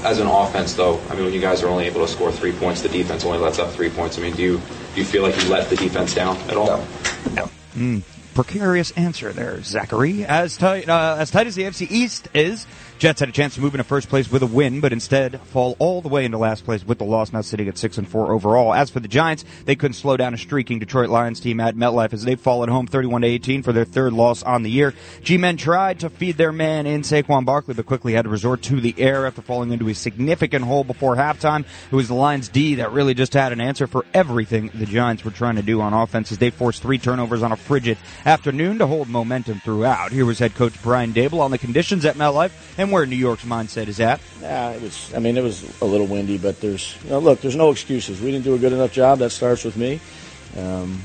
As 0.02 0.18
an 0.18 0.26
offense, 0.26 0.74
though, 0.74 1.00
I 1.08 1.14
mean, 1.14 1.24
when 1.24 1.32
you 1.32 1.40
guys 1.40 1.62
are 1.62 1.68
only 1.68 1.86
able 1.86 2.00
to 2.00 2.08
score 2.08 2.32
three 2.32 2.52
points, 2.52 2.82
the 2.82 2.88
defense 2.88 3.24
only 3.24 3.38
lets 3.38 3.58
up 3.58 3.70
three 3.70 3.90
points. 3.90 4.18
I 4.18 4.22
mean, 4.22 4.34
do 4.34 4.42
you 4.42 4.60
do 4.94 5.00
you 5.00 5.04
feel 5.04 5.22
like 5.22 5.40
you 5.42 5.48
let 5.48 5.70
the 5.70 5.76
defense 5.76 6.14
down 6.14 6.36
at 6.48 6.56
all? 6.56 6.66
No. 6.66 6.86
no. 7.34 7.50
Mm 7.74 8.02
precarious 8.36 8.90
answer 8.92 9.32
there, 9.32 9.62
Zachary. 9.62 10.24
As 10.24 10.56
tight, 10.58 10.88
uh, 10.88 11.16
as 11.18 11.30
tight 11.30 11.46
as 11.46 11.54
the 11.54 11.64
AFC 11.64 11.90
East 11.90 12.28
is, 12.34 12.66
Jets 12.98 13.20
had 13.20 13.28
a 13.28 13.32
chance 13.32 13.54
to 13.54 13.60
move 13.60 13.74
into 13.74 13.84
first 13.84 14.08
place 14.08 14.30
with 14.30 14.42
a 14.42 14.46
win, 14.46 14.80
but 14.80 14.90
instead 14.90 15.38
fall 15.42 15.76
all 15.78 16.00
the 16.00 16.08
way 16.08 16.24
into 16.24 16.38
last 16.38 16.64
place 16.64 16.82
with 16.82 16.96
the 16.96 17.04
loss, 17.04 17.30
now 17.30 17.42
sitting 17.42 17.68
at 17.68 17.76
six 17.76 17.98
and 17.98 18.08
four 18.08 18.32
overall. 18.32 18.72
As 18.72 18.88
for 18.88 19.00
the 19.00 19.08
Giants, 19.08 19.44
they 19.66 19.76
couldn't 19.76 19.94
slow 19.94 20.16
down 20.16 20.32
a 20.32 20.38
streaking 20.38 20.78
Detroit 20.78 21.10
Lions 21.10 21.38
team 21.38 21.60
at 21.60 21.76
MetLife 21.76 22.14
as 22.14 22.24
they 22.24 22.36
fall 22.36 22.62
at 22.62 22.70
home 22.70 22.86
31 22.86 23.20
to 23.20 23.28
18 23.28 23.62
for 23.62 23.74
their 23.74 23.84
third 23.84 24.14
loss 24.14 24.42
on 24.42 24.62
the 24.62 24.70
year. 24.70 24.94
G-men 25.22 25.58
tried 25.58 26.00
to 26.00 26.08
feed 26.08 26.38
their 26.38 26.52
man 26.52 26.86
in 26.86 27.02
Saquon 27.02 27.44
Barkley, 27.44 27.74
but 27.74 27.84
quickly 27.84 28.14
had 28.14 28.22
to 28.22 28.30
resort 28.30 28.62
to 28.62 28.80
the 28.80 28.94
air 28.96 29.26
after 29.26 29.42
falling 29.42 29.72
into 29.72 29.88
a 29.90 29.94
significant 29.94 30.64
hole 30.64 30.82
before 30.82 31.16
halftime. 31.16 31.66
It 31.90 31.94
was 31.94 32.08
the 32.08 32.14
Lions 32.14 32.48
D 32.48 32.76
that 32.76 32.92
really 32.92 33.12
just 33.12 33.34
had 33.34 33.52
an 33.52 33.60
answer 33.60 33.86
for 33.86 34.06
everything 34.14 34.70
the 34.72 34.86
Giants 34.86 35.22
were 35.22 35.30
trying 35.30 35.56
to 35.56 35.62
do 35.62 35.82
on 35.82 35.92
offense 35.92 36.32
as 36.32 36.38
they 36.38 36.48
forced 36.48 36.80
three 36.80 36.98
turnovers 36.98 37.42
on 37.42 37.52
a 37.52 37.56
frigid 37.56 37.98
afternoon 38.24 38.78
to 38.78 38.86
hold 38.86 39.08
momentum 39.08 39.60
throughout. 39.60 40.12
Here 40.12 40.24
was 40.24 40.38
head 40.38 40.54
coach 40.54 40.80
Brian 40.82 41.12
Daboll 41.12 41.40
on 41.40 41.50
the 41.50 41.58
conditions 41.58 42.06
at 42.06 42.16
MetLife 42.16 42.52
and 42.78 42.85
where 42.90 43.06
New 43.06 43.16
York's 43.16 43.44
mindset 43.44 43.88
is 43.88 44.00
at. 44.00 44.20
Yeah, 44.40 44.70
it 44.70 44.82
was. 44.82 45.12
I 45.14 45.18
mean, 45.18 45.36
it 45.36 45.42
was 45.42 45.80
a 45.80 45.84
little 45.84 46.06
windy, 46.06 46.38
but 46.38 46.60
there's 46.60 46.96
you 47.04 47.10
know, 47.10 47.18
look, 47.18 47.40
there's 47.40 47.56
no 47.56 47.70
excuses. 47.70 48.20
We 48.20 48.30
didn't 48.30 48.44
do 48.44 48.54
a 48.54 48.58
good 48.58 48.72
enough 48.72 48.92
job. 48.92 49.18
That 49.18 49.30
starts 49.30 49.64
with 49.64 49.76
me. 49.76 50.00
Um, 50.56 51.00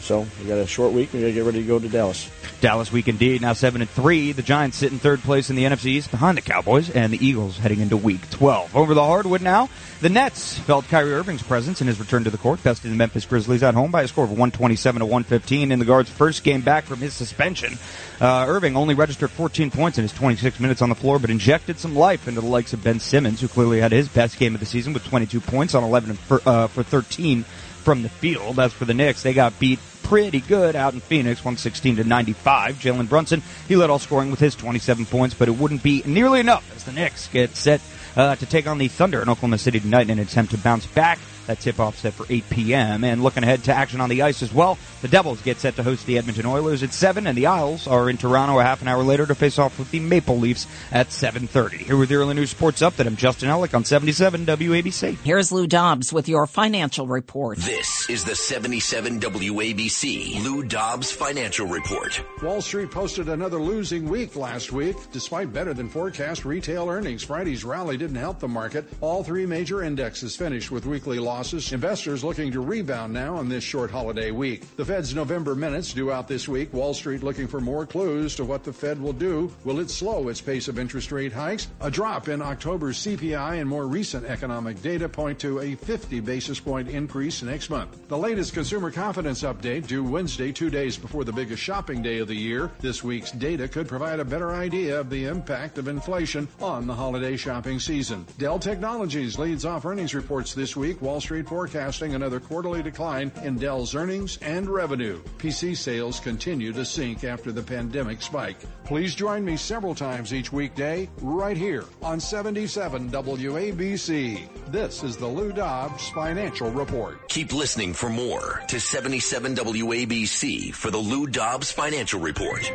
so 0.00 0.26
we 0.40 0.48
got 0.48 0.58
a 0.58 0.66
short 0.66 0.92
week. 0.92 1.12
We 1.12 1.20
got 1.20 1.26
to 1.26 1.32
get 1.32 1.44
ready 1.44 1.62
to 1.62 1.66
go 1.66 1.78
to 1.78 1.88
Dallas. 1.88 2.30
Dallas 2.60 2.90
week 2.90 3.08
indeed. 3.08 3.42
Now 3.42 3.52
seven 3.52 3.80
and 3.80 3.90
three. 3.90 4.32
The 4.32 4.42
Giants 4.42 4.78
sit 4.78 4.92
in 4.92 4.98
third 4.98 5.20
place 5.22 5.50
in 5.50 5.56
the 5.56 5.64
NFC 5.64 5.86
East 5.86 6.10
behind 6.10 6.38
the 6.38 6.42
Cowboys 6.42 6.90
and 6.90 7.12
the 7.12 7.26
Eagles 7.26 7.58
heading 7.58 7.80
into 7.80 7.96
week 7.96 8.28
twelve. 8.30 8.74
Over 8.74 8.94
the 8.94 9.04
hardwood 9.04 9.42
now. 9.42 9.68
The 10.00 10.08
Nets 10.10 10.58
felt 10.58 10.86
Kyrie 10.88 11.14
Irving's 11.14 11.42
presence 11.42 11.80
in 11.80 11.86
his 11.86 11.98
return 11.98 12.24
to 12.24 12.30
the 12.30 12.36
court, 12.36 12.62
besting 12.62 12.90
the 12.90 12.96
Memphis 12.96 13.24
Grizzlies 13.24 13.62
at 13.62 13.74
home 13.74 13.90
by 13.90 14.02
a 14.02 14.08
score 14.08 14.24
of 14.24 14.30
127 14.30 15.00
to 15.00 15.06
115 15.06 15.72
in 15.72 15.78
the 15.78 15.84
guard's 15.86 16.10
first 16.10 16.44
game 16.44 16.60
back 16.60 16.84
from 16.84 16.98
his 16.98 17.14
suspension. 17.14 17.78
Uh, 18.20 18.44
Irving 18.46 18.76
only 18.76 18.94
registered 18.94 19.30
14 19.30 19.70
points 19.70 19.96
in 19.96 20.02
his 20.02 20.12
26 20.12 20.60
minutes 20.60 20.82
on 20.82 20.90
the 20.90 20.94
floor, 20.94 21.18
but 21.18 21.30
injected 21.30 21.78
some 21.78 21.94
life 21.96 22.28
into 22.28 22.42
the 22.42 22.46
likes 22.46 22.74
of 22.74 22.84
Ben 22.84 23.00
Simmons, 23.00 23.40
who 23.40 23.48
clearly 23.48 23.80
had 23.80 23.92
his 23.92 24.08
best 24.08 24.38
game 24.38 24.52
of 24.52 24.60
the 24.60 24.66
season 24.66 24.92
with 24.92 25.04
22 25.04 25.40
points 25.40 25.74
on 25.74 25.84
11 25.84 26.14
for, 26.14 26.42
uh, 26.44 26.66
for 26.66 26.82
13 26.82 27.44
from 27.84 28.02
the 28.02 28.08
field. 28.08 28.58
As 28.58 28.72
for 28.72 28.84
the 28.84 28.94
Knicks, 28.94 29.22
they 29.22 29.34
got 29.34 29.58
beat 29.58 29.78
pretty 30.02 30.40
good 30.40 30.76
out 30.76 30.94
in 30.94 31.00
Phoenix, 31.00 31.40
116 31.40 31.96
to 31.96 32.04
95. 32.04 32.76
Jalen 32.76 33.08
Brunson, 33.08 33.42
he 33.68 33.76
led 33.76 33.90
all 33.90 33.98
scoring 33.98 34.30
with 34.30 34.40
his 34.40 34.54
27 34.54 35.06
points, 35.06 35.34
but 35.34 35.48
it 35.48 35.52
wouldn't 35.52 35.82
be 35.82 36.02
nearly 36.06 36.40
enough 36.40 36.70
as 36.74 36.84
the 36.84 36.92
Knicks 36.92 37.28
get 37.28 37.56
set 37.56 37.80
uh, 38.16 38.36
to 38.36 38.46
take 38.46 38.66
on 38.66 38.78
the 38.78 38.88
Thunder 38.88 39.22
in 39.22 39.28
Oklahoma 39.28 39.58
City 39.58 39.80
tonight 39.80 40.08
in 40.08 40.18
an 40.18 40.20
attempt 40.20 40.52
to 40.52 40.58
bounce 40.58 40.86
back 40.86 41.18
that 41.46 41.60
tip 41.60 41.78
off 41.78 41.98
set 41.98 42.14
for 42.14 42.26
8 42.28 42.48
p.m. 42.48 43.04
And 43.04 43.22
looking 43.22 43.42
ahead 43.42 43.64
to 43.64 43.74
action 43.74 44.00
on 44.00 44.08
the 44.08 44.22
ice 44.22 44.42
as 44.42 44.52
well, 44.52 44.78
the 45.02 45.08
Devils 45.08 45.42
get 45.42 45.58
set 45.58 45.76
to 45.76 45.82
host 45.82 46.06
the 46.06 46.16
Edmonton 46.16 46.46
Oilers 46.46 46.82
at 46.82 46.92
7, 46.92 47.26
and 47.26 47.36
the 47.36 47.46
Isles 47.46 47.86
are 47.86 48.08
in 48.08 48.16
Toronto 48.16 48.58
a 48.58 48.62
half 48.62 48.80
an 48.80 48.88
hour 48.88 49.02
later 49.02 49.26
to 49.26 49.34
face 49.34 49.58
off 49.58 49.78
with 49.78 49.90
the 49.90 50.00
Maple 50.00 50.38
Leafs 50.38 50.66
at 50.90 51.08
7.30. 51.08 51.72
Here 51.72 51.96
with 51.96 52.10
your 52.10 52.22
early 52.22 52.34
news 52.34 52.50
sports 52.50 52.80
update, 52.80 53.06
I'm 53.06 53.16
Justin 53.16 53.50
Ellick 53.50 53.74
on 53.74 53.84
77 53.84 54.46
WABC. 54.46 55.18
Here's 55.18 55.52
Lou 55.52 55.66
Dobbs 55.66 56.12
with 56.12 56.28
your 56.28 56.46
financial 56.46 57.06
report. 57.06 57.58
This 57.58 58.08
is 58.08 58.24
the 58.24 58.34
77 58.34 59.20
WABC 59.20 60.42
Lou 60.42 60.62
Dobbs 60.62 61.10
Financial 61.10 61.66
Report. 61.66 62.22
Wall 62.42 62.60
Street 62.62 62.90
posted 62.90 63.28
another 63.28 63.60
losing 63.60 64.08
week 64.08 64.36
last 64.36 64.72
week. 64.72 64.96
Despite 65.12 65.52
better 65.52 65.74
than 65.74 65.88
forecast 65.88 66.44
retail 66.44 66.88
earnings, 66.88 67.22
Friday's 67.22 67.64
rally 67.64 67.96
did 67.96 68.14
didn't 68.14 68.22
help 68.22 68.38
the 68.38 68.48
market. 68.48 68.84
All 69.00 69.24
three 69.24 69.46
major 69.46 69.82
indexes 69.82 70.36
finished 70.36 70.70
with 70.70 70.86
weekly 70.86 71.18
losses. 71.18 71.33
Investors 71.34 72.22
looking 72.22 72.52
to 72.52 72.60
rebound 72.60 73.12
now 73.12 73.34
on 73.34 73.48
this 73.48 73.64
short 73.64 73.90
holiday 73.90 74.30
week. 74.30 74.76
The 74.76 74.84
Fed's 74.84 75.16
November 75.16 75.56
minutes 75.56 75.92
due 75.92 76.12
out 76.12 76.28
this 76.28 76.46
week. 76.46 76.72
Wall 76.72 76.94
Street 76.94 77.24
looking 77.24 77.48
for 77.48 77.60
more 77.60 77.84
clues 77.86 78.36
to 78.36 78.44
what 78.44 78.62
the 78.62 78.72
Fed 78.72 79.00
will 79.00 79.12
do. 79.12 79.52
Will 79.64 79.80
it 79.80 79.90
slow 79.90 80.28
its 80.28 80.40
pace 80.40 80.68
of 80.68 80.78
interest 80.78 81.10
rate 81.10 81.32
hikes? 81.32 81.66
A 81.80 81.90
drop 81.90 82.28
in 82.28 82.40
October's 82.40 82.98
CPI 82.98 83.60
and 83.60 83.68
more 83.68 83.88
recent 83.88 84.24
economic 84.26 84.80
data 84.80 85.08
point 85.08 85.40
to 85.40 85.58
a 85.58 85.74
50 85.74 86.20
basis 86.20 86.60
point 86.60 86.88
increase 86.88 87.42
next 87.42 87.68
month. 87.68 88.06
The 88.06 88.16
latest 88.16 88.54
consumer 88.54 88.92
confidence 88.92 89.42
update 89.42 89.88
due 89.88 90.04
Wednesday, 90.04 90.52
two 90.52 90.70
days 90.70 90.96
before 90.96 91.24
the 91.24 91.32
biggest 91.32 91.60
shopping 91.60 92.00
day 92.00 92.18
of 92.20 92.28
the 92.28 92.36
year. 92.36 92.70
This 92.80 93.02
week's 93.02 93.32
data 93.32 93.66
could 93.66 93.88
provide 93.88 94.20
a 94.20 94.24
better 94.24 94.52
idea 94.52 95.00
of 95.00 95.10
the 95.10 95.24
impact 95.24 95.78
of 95.78 95.88
inflation 95.88 96.46
on 96.60 96.86
the 96.86 96.94
holiday 96.94 97.36
shopping 97.36 97.80
season. 97.80 98.24
Dell 98.38 98.60
Technologies 98.60 99.36
leads 99.36 99.64
off 99.64 99.84
earnings 99.84 100.14
reports 100.14 100.54
this 100.54 100.76
week. 100.76 101.02
Wall 101.02 101.20
Street 101.24 101.48
forecasting 101.48 102.14
another 102.14 102.38
quarterly 102.38 102.82
decline 102.82 103.32
in 103.42 103.56
Dell's 103.56 103.94
earnings 103.94 104.38
and 104.42 104.68
revenue. 104.68 105.22
PC 105.38 105.74
sales 105.74 106.20
continue 106.20 106.70
to 106.74 106.84
sink 106.84 107.24
after 107.24 107.50
the 107.50 107.62
pandemic 107.62 108.20
spike. 108.20 108.58
Please 108.84 109.14
join 109.14 109.42
me 109.42 109.56
several 109.56 109.94
times 109.94 110.34
each 110.34 110.52
weekday 110.52 111.08
right 111.22 111.56
here 111.56 111.84
on 112.02 112.20
77 112.20 113.10
WABC. 113.10 114.70
This 114.70 115.02
is 115.02 115.16
the 115.16 115.26
Lou 115.26 115.50
Dobbs 115.50 116.10
Financial 116.10 116.70
Report. 116.70 117.26
Keep 117.30 117.54
listening 117.54 117.94
for 117.94 118.10
more 118.10 118.62
to 118.68 118.78
77 118.78 119.56
WABC 119.56 120.74
for 120.74 120.90
the 120.90 120.98
Lou 120.98 121.26
Dobbs 121.26 121.72
Financial 121.72 122.20
Report. 122.20 122.70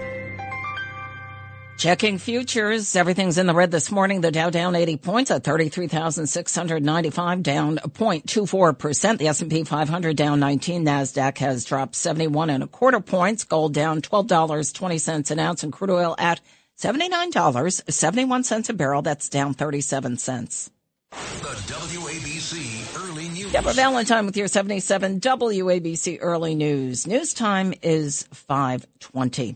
Checking 1.80 2.18
futures, 2.18 2.94
everything's 2.98 3.38
in 3.38 3.48
the 3.48 3.54
red 3.54 3.72
this 3.72 3.90
morning. 3.90 4.20
The 4.20 4.32
Dow 4.32 4.50
down 4.50 4.76
80 4.76 4.98
points 4.98 5.32
at 5.32 5.46
33,695, 5.46 7.42
down 7.42 7.78
0.24%. 7.78 9.18
The 9.18 9.30
S&P 9.30 9.64
500 9.64 10.18
down 10.18 10.42
19. 10.42 10.84
NASDAQ 10.84 11.38
has 11.38 11.64
dropped 11.64 11.96
71 11.96 12.50
and 12.50 12.66
a 12.66 12.68
quarter 12.68 13.00
points. 13.00 13.46
Gold 13.46 13.74
down 13.74 14.02
$12.20 14.02 15.32
an 15.32 15.40
ounce 15.40 15.64
and 15.64 15.72
crude 15.72 15.92
oil 15.92 16.16
at 16.20 16.42
$79.71 16.78 18.70
a 18.70 18.74
barrel. 18.74 19.02
That's 19.02 19.30
down 19.30 19.54
37 19.54 20.18
cents. 20.18 20.70
The 21.12 21.16
WABC 21.16 23.10
Early 23.10 23.30
News. 23.30 23.54
Deborah 23.54 23.72
Valentine 23.72 24.26
with 24.26 24.36
your 24.36 24.50
77 24.50 25.22
WABC 25.22 26.18
Early 26.20 26.56
News. 26.56 27.08
News 27.08 27.34
time 27.34 27.74
is 27.82 28.24
520. 28.34 29.56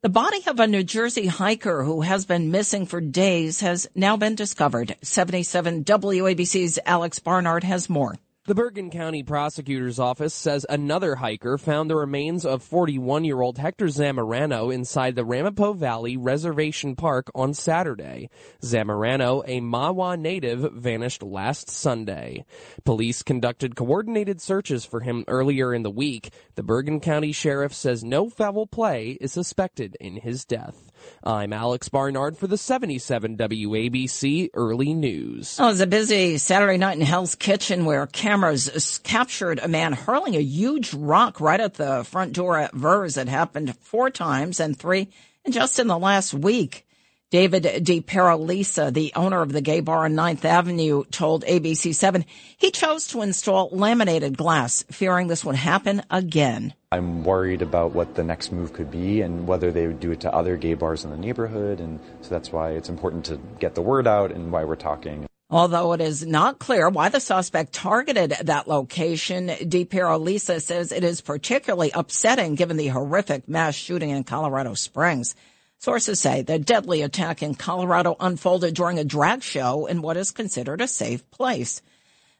The 0.00 0.08
body 0.08 0.38
of 0.46 0.60
a 0.60 0.68
New 0.68 0.84
Jersey 0.84 1.26
hiker 1.26 1.82
who 1.82 2.02
has 2.02 2.24
been 2.24 2.52
missing 2.52 2.86
for 2.86 3.00
days 3.00 3.62
has 3.62 3.88
now 3.96 4.16
been 4.16 4.36
discovered. 4.36 4.94
77 5.02 5.82
WABC's 5.82 6.78
Alex 6.86 7.18
Barnard 7.18 7.64
has 7.64 7.90
more. 7.90 8.14
The 8.48 8.54
Bergen 8.54 8.88
County 8.90 9.22
Prosecutor's 9.22 9.98
Office 9.98 10.32
says 10.32 10.64
another 10.70 11.16
hiker 11.16 11.58
found 11.58 11.90
the 11.90 11.96
remains 11.96 12.46
of 12.46 12.62
41 12.62 13.26
year 13.26 13.42
old 13.42 13.58
Hector 13.58 13.88
Zamorano 13.88 14.72
inside 14.72 15.16
the 15.16 15.24
Ramapo 15.26 15.74
Valley 15.74 16.16
Reservation 16.16 16.96
Park 16.96 17.30
on 17.34 17.52
Saturday. 17.52 18.30
Zamorano, 18.62 19.42
a 19.46 19.60
Mahwah 19.60 20.18
native, 20.18 20.60
vanished 20.72 21.22
last 21.22 21.68
Sunday. 21.68 22.46
Police 22.86 23.22
conducted 23.22 23.76
coordinated 23.76 24.40
searches 24.40 24.82
for 24.82 25.00
him 25.00 25.26
earlier 25.28 25.74
in 25.74 25.82
the 25.82 25.90
week. 25.90 26.32
The 26.54 26.62
Bergen 26.62 27.00
County 27.00 27.32
Sheriff 27.32 27.74
says 27.74 28.02
no 28.02 28.30
foul 28.30 28.66
play 28.66 29.18
is 29.20 29.30
suspected 29.30 29.94
in 30.00 30.16
his 30.16 30.46
death. 30.46 30.90
I'm 31.22 31.52
Alex 31.52 31.88
Barnard 31.88 32.36
for 32.36 32.46
the 32.46 32.56
77 32.56 33.36
WABC 33.36 34.50
Early 34.54 34.94
News. 34.94 35.56
Oh, 35.60 35.66
it 35.66 35.70
was 35.70 35.80
a 35.80 35.86
busy 35.86 36.38
Saturday 36.38 36.78
night 36.78 36.98
in 36.98 37.04
Hell's 37.04 37.34
Kitchen 37.34 37.84
where 37.84 38.06
cameras 38.06 39.00
captured 39.04 39.58
a 39.58 39.68
man 39.68 39.92
hurling 39.92 40.34
a 40.34 40.40
huge 40.40 40.94
rock 40.94 41.40
right 41.40 41.60
at 41.60 41.74
the 41.74 42.04
front 42.04 42.32
door 42.32 42.58
at 42.58 42.74
Vers. 42.74 43.16
It 43.16 43.28
happened 43.28 43.76
four 43.78 44.10
times 44.10 44.60
and 44.60 44.78
three 44.78 45.08
just 45.48 45.78
in 45.78 45.86
the 45.86 45.98
last 45.98 46.34
week. 46.34 46.86
David 47.30 47.64
DiPerolisa, 47.64 48.90
the 48.90 49.12
owner 49.14 49.42
of 49.42 49.52
the 49.52 49.60
gay 49.60 49.80
bar 49.80 50.06
on 50.06 50.14
9th 50.14 50.46
Avenue, 50.46 51.04
told 51.10 51.44
ABC7 51.44 52.24
he 52.56 52.70
chose 52.70 53.08
to 53.08 53.20
install 53.20 53.68
laminated 53.70 54.38
glass, 54.38 54.82
fearing 54.90 55.26
this 55.26 55.44
would 55.44 55.54
happen 55.54 56.02
again. 56.10 56.72
I'm 56.90 57.24
worried 57.24 57.60
about 57.60 57.92
what 57.92 58.14
the 58.14 58.24
next 58.24 58.50
move 58.50 58.72
could 58.72 58.90
be 58.90 59.20
and 59.20 59.46
whether 59.46 59.70
they 59.70 59.86
would 59.86 60.00
do 60.00 60.10
it 60.10 60.20
to 60.20 60.34
other 60.34 60.56
gay 60.56 60.72
bars 60.72 61.04
in 61.04 61.10
the 61.10 61.18
neighborhood. 61.18 61.80
And 61.80 62.00
so 62.22 62.30
that's 62.30 62.50
why 62.50 62.70
it's 62.70 62.88
important 62.88 63.26
to 63.26 63.38
get 63.58 63.74
the 63.74 63.82
word 63.82 64.06
out 64.06 64.32
and 64.32 64.50
why 64.50 64.64
we're 64.64 64.76
talking. 64.76 65.26
Although 65.50 65.92
it 65.92 66.00
is 66.00 66.26
not 66.26 66.58
clear 66.58 66.88
why 66.88 67.10
the 67.10 67.20
suspect 67.20 67.74
targeted 67.74 68.36
that 68.44 68.68
location, 68.68 69.48
DiPerolisa 69.48 70.62
says 70.62 70.92
it 70.92 71.04
is 71.04 71.20
particularly 71.20 71.90
upsetting 71.92 72.54
given 72.54 72.78
the 72.78 72.88
horrific 72.88 73.46
mass 73.48 73.74
shooting 73.74 74.08
in 74.08 74.24
Colorado 74.24 74.72
Springs. 74.72 75.34
Sources 75.80 76.18
say 76.18 76.42
the 76.42 76.58
deadly 76.58 77.02
attack 77.02 77.40
in 77.40 77.54
Colorado 77.54 78.16
unfolded 78.18 78.74
during 78.74 78.98
a 78.98 79.04
drag 79.04 79.44
show 79.44 79.86
in 79.86 80.02
what 80.02 80.16
is 80.16 80.32
considered 80.32 80.80
a 80.80 80.88
safe 80.88 81.28
place. 81.30 81.82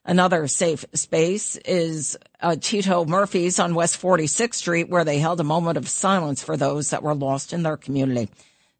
Another 0.03 0.47
safe 0.47 0.83
space 0.93 1.55
is 1.57 2.17
uh, 2.41 2.57
Tito 2.59 3.05
Murphy's 3.05 3.57
on 3.57 3.75
West 3.75 4.01
46th 4.01 4.55
Street, 4.55 4.89
where 4.89 5.05
they 5.05 5.19
held 5.19 5.39
a 5.39 5.45
moment 5.45 5.77
of 5.77 5.87
silence 5.87 6.43
for 6.43 6.57
those 6.57 6.89
that 6.89 7.03
were 7.03 7.15
lost 7.15 7.53
in 7.53 7.63
their 7.63 7.77
community. 7.77 8.29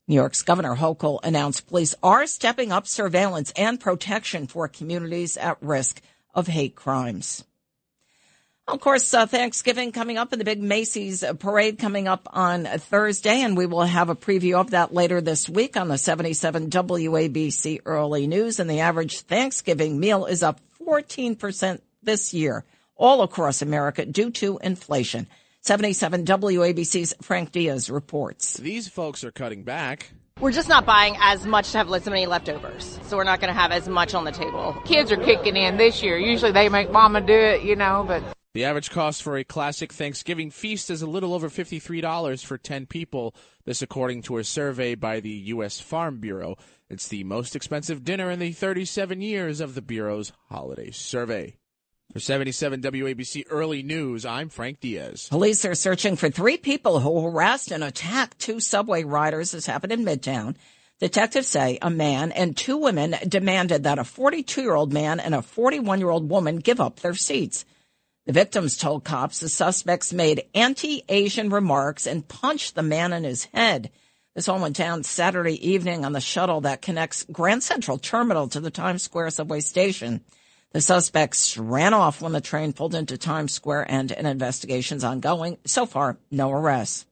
New 0.07 0.15
York's 0.15 0.41
Governor 0.41 0.75
Hochul 0.75 1.19
announced 1.23 1.67
police 1.67 1.95
are 2.03 2.27
stepping 2.27 2.71
up 2.71 2.85
surveillance 2.85 3.53
and 3.55 3.79
protection 3.79 4.47
for 4.47 4.67
communities 4.67 5.37
at 5.37 5.61
risk 5.61 6.01
of 6.33 6.47
hate 6.47 6.75
crimes. 6.75 7.45
Of 8.69 8.81
course, 8.81 9.11
uh, 9.15 9.25
Thanksgiving 9.25 9.91
coming 9.91 10.19
up 10.19 10.31
and 10.31 10.39
the 10.39 10.45
big 10.45 10.61
Macy's 10.61 11.23
parade 11.39 11.79
coming 11.79 12.07
up 12.07 12.27
on 12.31 12.65
Thursday, 12.65 13.41
and 13.41 13.57
we 13.57 13.65
will 13.65 13.81
have 13.81 14.09
a 14.09 14.15
preview 14.15 14.61
of 14.61 14.69
that 14.71 14.93
later 14.93 15.21
this 15.21 15.49
week 15.49 15.75
on 15.75 15.87
the 15.87 15.97
77 15.97 16.69
WABC 16.69 17.81
Early 17.83 18.27
News. 18.27 18.59
And 18.59 18.69
the 18.69 18.81
average 18.81 19.21
Thanksgiving 19.21 19.99
meal 19.99 20.25
is 20.25 20.43
up 20.43 20.59
14% 20.85 21.81
this 22.03 22.31
year 22.31 22.63
all 22.95 23.23
across 23.23 23.63
America 23.63 24.05
due 24.05 24.29
to 24.29 24.59
inflation. 24.61 25.25
77 25.61 26.25
WABC's 26.25 27.15
Frank 27.23 27.51
Diaz 27.51 27.89
reports. 27.89 28.57
These 28.57 28.87
folks 28.87 29.23
are 29.23 29.31
cutting 29.31 29.63
back. 29.63 30.11
We're 30.39 30.51
just 30.51 30.69
not 30.69 30.85
buying 30.85 31.15
as 31.19 31.43
much 31.43 31.71
to 31.71 31.79
have 31.79 31.89
so 31.89 32.11
many 32.11 32.27
leftovers. 32.27 32.99
So 33.07 33.17
we're 33.17 33.23
not 33.23 33.41
going 33.41 33.51
to 33.51 33.59
have 33.59 33.71
as 33.71 33.89
much 33.89 34.13
on 34.13 34.25
the 34.25 34.31
table. 34.31 34.79
Kids 34.85 35.11
are 35.11 35.17
kicking 35.17 35.57
in 35.57 35.77
this 35.77 36.03
year. 36.03 36.19
Usually 36.19 36.51
they 36.51 36.69
make 36.69 36.91
mama 36.91 37.19
do 37.19 37.33
it, 37.33 37.63
you 37.63 37.75
know, 37.75 38.05
but 38.07 38.23
the 38.53 38.65
average 38.65 38.89
cost 38.89 39.21
for 39.21 39.37
a 39.37 39.43
classic 39.43 39.93
Thanksgiving 39.93 40.49
feast 40.49 40.89
is 40.89 41.01
a 41.01 41.07
little 41.07 41.33
over 41.33 41.49
$53 41.49 42.43
for 42.43 42.57
10 42.57 42.87
people. 42.87 43.35
This 43.65 43.81
according 43.83 44.23
to 44.23 44.37
a 44.37 44.43
survey 44.43 44.95
by 44.95 45.19
the 45.19 45.29
U.S. 45.29 45.79
Farm 45.79 46.19
Bureau. 46.19 46.57
It's 46.89 47.07
the 47.07 47.23
most 47.23 47.55
expensive 47.55 48.03
dinner 48.03 48.31
in 48.31 48.39
the 48.39 48.51
37 48.51 49.21
years 49.21 49.61
of 49.61 49.75
the 49.75 49.81
Bureau's 49.83 50.31
holiday 50.49 50.89
survey. 50.89 51.57
For 52.11 52.19
77 52.19 52.81
WABC 52.81 53.43
Early 53.51 53.83
News, 53.83 54.25
I'm 54.25 54.49
Frank 54.49 54.79
Diaz. 54.79 55.27
Police 55.29 55.63
are 55.63 55.75
searching 55.75 56.15
for 56.15 56.31
three 56.31 56.57
people 56.57 56.99
who 56.99 57.21
harassed 57.21 57.69
and 57.69 57.83
attacked 57.83 58.39
two 58.39 58.59
subway 58.59 59.03
riders. 59.03 59.51
This 59.51 59.67
happened 59.67 59.91
in 59.91 60.03
Midtown. 60.03 60.55
Detectives 60.99 61.47
say 61.47 61.77
a 61.83 61.91
man 61.91 62.31
and 62.31 62.57
two 62.57 62.77
women 62.77 63.15
demanded 63.27 63.83
that 63.83 63.99
a 63.99 64.03
42 64.03 64.63
year 64.63 64.73
old 64.73 64.91
man 64.91 65.19
and 65.19 65.35
a 65.35 65.43
41 65.43 65.99
year 65.99 66.09
old 66.09 66.27
woman 66.27 66.55
give 66.55 66.81
up 66.81 67.01
their 67.01 67.13
seats. 67.13 67.63
The 68.29 68.33
victims 68.33 68.77
told 68.77 69.05
cops 69.05 69.39
the 69.39 69.49
suspects 69.49 70.13
made 70.13 70.43
anti-Asian 70.53 71.49
remarks 71.49 72.05
and 72.05 72.27
punched 72.27 72.75
the 72.75 72.83
man 72.83 73.11
in 73.11 73.23
his 73.23 73.45
head. 73.45 73.89
This 74.35 74.47
all 74.47 74.59
went 74.59 74.75
down 74.75 75.03
Saturday 75.03 75.67
evening 75.67 76.05
on 76.05 76.11
the 76.13 76.21
shuttle 76.21 76.61
that 76.61 76.83
connects 76.83 77.25
Grand 77.31 77.63
Central 77.63 77.97
Terminal 77.97 78.47
to 78.49 78.59
the 78.59 78.69
Times 78.69 79.01
Square 79.01 79.31
subway 79.31 79.61
station. 79.61 80.21
The 80.73 80.79
suspects 80.79 81.57
ran 81.57 81.95
off 81.95 82.21
when 82.21 82.33
the 82.33 82.39
train 82.39 82.71
pulled 82.71 82.93
into 82.93 83.17
Times 83.17 83.51
Square 83.51 83.91
and 83.91 84.11
an 84.11 84.27
investigation's 84.27 85.03
ongoing. 85.03 85.57
So 85.65 85.87
far, 85.87 86.19
no 86.29 86.51
arrests. 86.51 87.07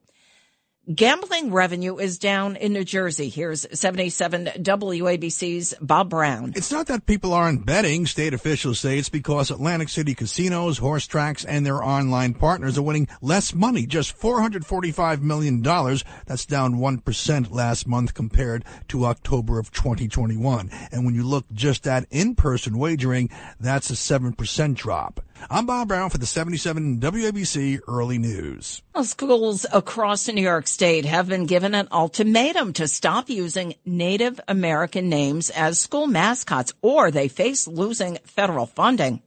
Gambling 0.93 1.51
revenue 1.51 1.97
is 1.97 2.17
down 2.17 2.55
in 2.55 2.71
New 2.71 2.85
Jersey. 2.85 3.27
Here's 3.27 3.65
77 3.77 4.45
WABC's 4.45 5.73
Bob 5.81 6.09
Brown. 6.09 6.53
It's 6.55 6.71
not 6.71 6.87
that 6.87 7.05
people 7.05 7.33
aren't 7.33 7.65
betting. 7.65 8.05
State 8.05 8.33
officials 8.33 8.79
say 8.79 8.97
it's 8.97 9.09
because 9.09 9.51
Atlantic 9.51 9.89
City 9.89 10.15
casinos, 10.15 10.77
horse 10.77 11.05
tracks, 11.05 11.43
and 11.43 11.65
their 11.65 11.83
online 11.83 12.35
partners 12.35 12.77
are 12.77 12.83
winning 12.83 13.09
less 13.21 13.53
money, 13.53 13.85
just 13.85 14.17
$445 14.17 15.21
million. 15.21 15.61
That's 15.61 16.45
down 16.45 16.75
1% 16.75 17.51
last 17.51 17.85
month 17.85 18.13
compared 18.13 18.63
to 18.87 19.07
October 19.07 19.59
of 19.59 19.73
2021. 19.73 20.71
And 20.93 21.05
when 21.05 21.15
you 21.15 21.23
look 21.23 21.51
just 21.51 21.85
at 21.85 22.07
in-person 22.11 22.77
wagering, 22.77 23.29
that's 23.59 23.89
a 23.89 23.93
7% 23.93 24.75
drop. 24.75 25.19
I'm 25.49 25.65
Bob 25.65 25.87
Brown 25.87 26.09
for 26.09 26.17
the 26.17 26.25
77 26.25 26.99
WABC 26.99 27.79
Early 27.87 28.17
News. 28.17 28.81
Schools 29.03 29.65
across 29.71 30.27
New 30.27 30.41
York 30.41 30.67
State 30.67 31.05
have 31.05 31.29
been 31.29 31.45
given 31.45 31.73
an 31.73 31.87
ultimatum 31.91 32.73
to 32.73 32.87
stop 32.87 33.29
using 33.29 33.75
Native 33.85 34.41
American 34.47 35.07
names 35.09 35.49
as 35.49 35.79
school 35.79 36.07
mascots 36.07 36.73
or 36.81 37.11
they 37.11 37.27
face 37.27 37.67
losing 37.67 38.17
federal 38.25 38.65
funding. 38.65 39.21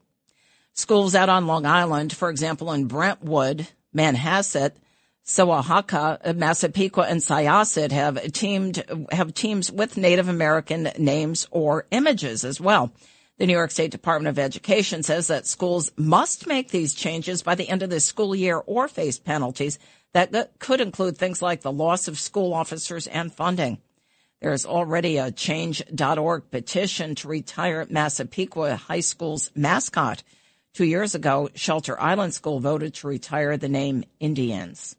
Schools 0.75 1.15
out 1.15 1.29
on 1.29 1.47
Long 1.47 1.65
Island, 1.65 2.13
for 2.13 2.29
example, 2.29 2.73
in 2.73 2.87
Brentwood, 2.87 3.69
Manhasset, 3.95 4.73
Sewanhaka, 5.25 6.35
Massapequa, 6.37 7.05
and 7.05 7.21
Syosset 7.21 7.93
have 7.93 8.33
teamed, 8.33 8.85
have 9.13 9.33
teams 9.33 9.71
with 9.71 9.97
Native 9.97 10.29
American 10.29 10.91
names 10.99 11.47
or 11.51 11.87
images 11.91 12.45
as 12.45 12.61
well. 12.61 12.93
The 13.41 13.47
New 13.47 13.55
York 13.55 13.71
State 13.71 13.91
Department 13.91 14.29
of 14.29 14.39
Education 14.39 15.03
says 15.03 15.29
that 15.29 15.47
schools 15.47 15.91
must 15.97 16.47
make 16.47 16.69
these 16.69 16.93
changes 16.93 17.43
by 17.43 17.55
the 17.55 17.71
end 17.71 17.83
of 17.83 17.89
the 17.89 17.99
school 17.99 18.35
year 18.35 18.59
or 18.67 18.87
face 18.87 19.19
penalties 19.19 19.79
that 20.13 20.59
could 20.59 20.83
include 20.83 21.17
things 21.17 21.41
like 21.41 21.63
the 21.63 21.73
loss 21.73 22.07
of 22.07 22.21
school 22.21 22.53
officers 22.53 23.07
and 23.07 23.33
funding. 23.33 23.79
There 24.43 24.53
is 24.53 24.67
already 24.67 25.17
a 25.17 25.31
change.org 25.31 26.51
petition 26.51 27.15
to 27.15 27.29
retire 27.29 27.87
Massapequa 27.89 28.77
High 28.77 29.01
School's 29.01 29.51
mascot. 29.55 30.23
Two 30.75 30.85
years 30.85 31.15
ago, 31.15 31.49
Shelter 31.55 31.99
Island 31.99 32.35
School 32.35 32.61
voted 32.61 32.93
to 32.97 33.09
retire 33.09 33.57
the 33.57 33.71
name 33.71 34.05
Indians. 34.21 34.97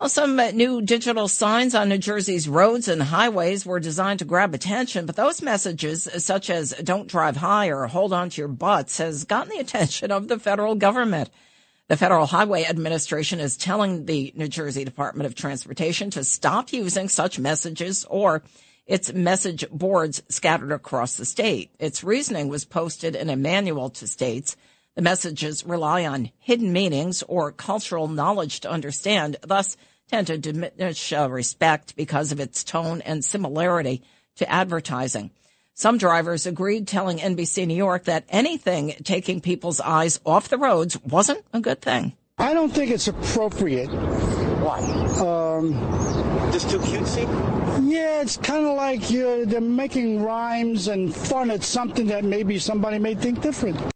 Well, 0.00 0.08
some 0.08 0.40
uh, 0.40 0.50
new 0.50 0.82
digital 0.82 1.28
signs 1.28 1.72
on 1.72 1.88
New 1.88 1.98
Jersey's 1.98 2.48
roads 2.48 2.88
and 2.88 3.00
highways 3.00 3.64
were 3.64 3.78
designed 3.78 4.18
to 4.18 4.24
grab 4.24 4.52
attention, 4.52 5.06
but 5.06 5.14
those 5.14 5.40
messages, 5.40 6.08
uh, 6.08 6.18
such 6.18 6.50
as 6.50 6.74
don't 6.82 7.06
drive 7.06 7.36
high 7.36 7.68
or 7.68 7.86
hold 7.86 8.12
on 8.12 8.28
to 8.30 8.40
your 8.40 8.48
butts, 8.48 8.98
has 8.98 9.24
gotten 9.24 9.50
the 9.50 9.58
attention 9.60 10.10
of 10.10 10.26
the 10.26 10.38
federal 10.38 10.74
government. 10.74 11.30
The 11.86 11.96
Federal 11.96 12.26
Highway 12.26 12.64
Administration 12.64 13.38
is 13.38 13.56
telling 13.56 14.06
the 14.06 14.32
New 14.34 14.48
Jersey 14.48 14.84
Department 14.84 15.26
of 15.26 15.36
Transportation 15.36 16.10
to 16.10 16.24
stop 16.24 16.72
using 16.72 17.08
such 17.08 17.38
messages 17.38 18.04
or 18.08 18.42
its 18.86 19.12
message 19.12 19.64
boards 19.70 20.22
scattered 20.28 20.72
across 20.72 21.14
the 21.16 21.24
state. 21.24 21.70
Its 21.78 22.02
reasoning 22.02 22.48
was 22.48 22.64
posted 22.64 23.14
in 23.14 23.30
a 23.30 23.36
manual 23.36 23.90
to 23.90 24.06
states. 24.08 24.56
The 24.94 25.02
messages 25.02 25.66
rely 25.66 26.06
on 26.06 26.30
hidden 26.38 26.72
meanings 26.72 27.24
or 27.26 27.50
cultural 27.50 28.06
knowledge 28.06 28.60
to 28.60 28.70
understand, 28.70 29.36
thus 29.42 29.76
tend 30.08 30.28
to 30.28 30.38
diminish 30.38 31.12
uh, 31.12 31.28
respect 31.28 31.96
because 31.96 32.30
of 32.30 32.38
its 32.38 32.62
tone 32.62 33.00
and 33.00 33.24
similarity 33.24 34.02
to 34.36 34.48
advertising. 34.50 35.30
Some 35.74 35.98
drivers 35.98 36.46
agreed 36.46 36.86
telling 36.86 37.18
NBC 37.18 37.66
New 37.66 37.74
York 37.74 38.04
that 38.04 38.24
anything 38.28 38.94
taking 39.02 39.40
people's 39.40 39.80
eyes 39.80 40.20
off 40.24 40.48
the 40.48 40.58
roads 40.58 40.96
wasn't 41.02 41.44
a 41.52 41.60
good 41.60 41.82
thing. 41.82 42.12
I 42.38 42.54
don't 42.54 42.70
think 42.70 42.92
it's 42.92 43.08
appropriate. 43.08 43.88
Why? 43.88 44.78
Um, 45.18 45.72
Just 46.52 46.70
too 46.70 46.78
cutesy? 46.78 47.26
Yeah, 47.90 48.22
it's 48.22 48.36
kind 48.36 48.64
of 48.64 48.76
like 48.76 49.02
uh, 49.02 49.50
they're 49.50 49.60
making 49.60 50.22
rhymes 50.22 50.86
and 50.86 51.12
fun 51.14 51.50
at 51.50 51.64
something 51.64 52.06
that 52.06 52.24
maybe 52.24 52.60
somebody 52.60 53.00
may 53.00 53.16
think 53.16 53.40
different. 53.40 53.93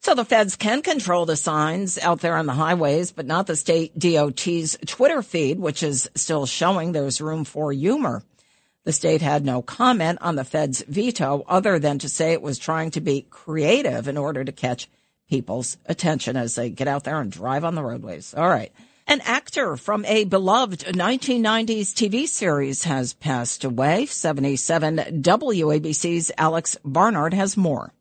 So 0.00 0.14
the 0.14 0.24
feds 0.24 0.56
can 0.56 0.82
control 0.82 1.26
the 1.26 1.36
signs 1.36 1.98
out 1.98 2.20
there 2.20 2.36
on 2.36 2.46
the 2.46 2.52
highways, 2.52 3.10
but 3.10 3.26
not 3.26 3.46
the 3.46 3.56
state 3.56 3.98
DOT's 3.98 4.78
Twitter 4.86 5.22
feed, 5.22 5.58
which 5.58 5.82
is 5.82 6.08
still 6.14 6.46
showing 6.46 6.92
there's 6.92 7.20
room 7.20 7.44
for 7.44 7.72
humor. 7.72 8.22
The 8.84 8.92
state 8.92 9.20
had 9.20 9.44
no 9.44 9.60
comment 9.60 10.18
on 10.22 10.36
the 10.36 10.44
fed's 10.44 10.82
veto 10.82 11.44
other 11.46 11.78
than 11.78 11.98
to 11.98 12.08
say 12.08 12.32
it 12.32 12.40
was 12.40 12.58
trying 12.58 12.92
to 12.92 13.00
be 13.00 13.26
creative 13.28 14.08
in 14.08 14.16
order 14.16 14.44
to 14.44 14.52
catch 14.52 14.88
people's 15.28 15.76
attention 15.86 16.36
as 16.36 16.54
they 16.54 16.70
get 16.70 16.88
out 16.88 17.04
there 17.04 17.20
and 17.20 17.30
drive 17.30 17.64
on 17.64 17.74
the 17.74 17.82
roadways. 17.82 18.32
All 18.34 18.48
right. 18.48 18.72
An 19.06 19.20
actor 19.22 19.76
from 19.76 20.04
a 20.04 20.24
beloved 20.24 20.80
1990s 20.86 21.92
TV 21.92 22.26
series 22.26 22.84
has 22.84 23.14
passed 23.14 23.64
away. 23.64 24.06
77 24.06 24.96
WABC's 24.96 26.30
Alex 26.38 26.76
Barnard 26.84 27.34
has 27.34 27.56
more. 27.56 27.92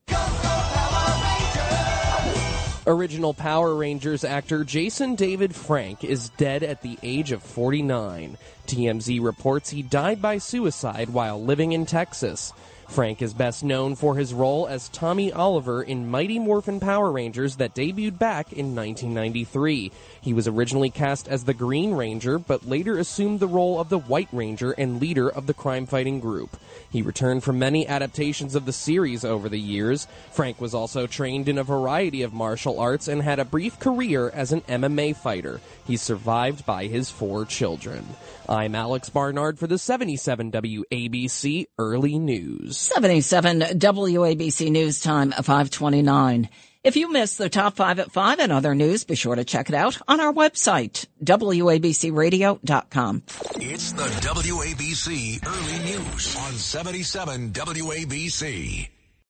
Original 2.90 3.34
Power 3.34 3.76
Rangers 3.76 4.24
actor 4.24 4.64
Jason 4.64 5.16
David 5.16 5.54
Frank 5.54 6.06
is 6.06 6.30
dead 6.30 6.64
at 6.64 6.82
the 6.82 6.98
age 7.04 7.34
of 7.34 7.44
49. 7.44 8.38
TMZ 8.66 9.22
reports 9.22 9.72
he 9.72 9.82
died 9.82 10.22
by 10.22 10.38
suicide 10.38 11.10
while 11.10 11.44
living 11.44 11.74
in 11.74 11.86
Texas. 11.86 12.54
Frank 12.90 13.22
is 13.22 13.34
best 13.34 13.64
known 13.64 13.96
for 13.96 14.16
his 14.16 14.34
role 14.34 14.66
as 14.66 14.90
Tommy 14.90 15.32
Oliver 15.32 15.84
in 15.84 16.10
Mighty 16.10 16.40
Morphin 16.40 16.80
Power 16.80 17.12
Rangers 17.12 17.58
that 17.58 17.76
debuted 17.76 18.18
back 18.18 18.54
in 18.54 18.76
1993. 18.76 19.92
He 20.22 20.34
was 20.34 20.48
originally 20.48 20.90
cast 20.90 21.28
as 21.28 21.44
the 21.44 21.54
Green 21.54 21.94
Ranger, 21.94 22.40
but 22.40 22.68
later 22.68 22.98
assumed 22.98 23.40
the 23.40 23.48
role 23.48 23.80
of 23.80 23.90
the 23.90 24.00
White 24.00 24.30
Ranger 24.32 24.72
and 24.72 25.02
leader 25.02 25.30
of 25.30 25.48
the 25.48 25.54
crime 25.54 25.86
fighting 25.86 26.20
group. 26.20 26.58
He 26.90 27.02
returned 27.02 27.44
for 27.44 27.54
many 27.54 27.86
adaptations 27.88 28.56
of 28.56 28.66
the 28.66 28.74
series 28.74 29.26
over 29.26 29.50
the 29.50 29.60
years. 29.60 30.08
Frank 30.32 30.62
was 30.62 30.74
also 30.74 31.06
trained 31.08 31.50
in 31.50 31.58
a 31.58 31.64
variety 31.64 32.24
of 32.24 32.34
martial 32.34 32.80
arts 32.80 33.08
and 33.08 33.22
had 33.22 33.40
a 33.40 33.46
brief 33.46 33.80
career 33.80 34.30
as 34.30 34.54
an 34.54 34.62
MMA 34.62 35.16
fighter. 35.16 35.60
He's 35.86 36.02
survived 36.02 36.66
by 36.66 36.86
his 36.86 37.10
four 37.10 37.46
children. 37.46 38.06
I'm 38.50 38.76
Alex 38.76 39.10
Barnard 39.10 39.60
for 39.60 39.68
the 39.68 39.78
77 39.78 40.52
WABC 40.52 41.66
Early 41.78 42.18
News. 42.18 42.77
77 42.78 43.60
WABC 43.60 44.72
News 44.72 45.02
Time 45.02 45.32
529. 45.32 46.50
If 46.84 46.96
you 46.96 47.12
missed 47.12 47.38
the 47.38 47.50
top 47.50 47.76
five 47.76 48.00
at 48.00 48.12
five 48.12 48.40
and 48.40 48.52
other 48.52 48.74
news, 48.76 49.04
be 49.04 49.16
sure 49.16 49.36
to 49.36 49.44
check 49.44 49.68
it 49.68 49.76
out 49.76 49.98
on 50.08 50.22
our 50.22 50.32
website, 50.32 51.06
WABCRadio.com. 51.24 53.24
It's 53.56 53.92
the 53.92 54.04
WABC 54.04 55.46
Early 55.46 55.92
News 55.92 56.36
on 56.38 56.54
77 56.54 57.52
WABC. 57.52 58.88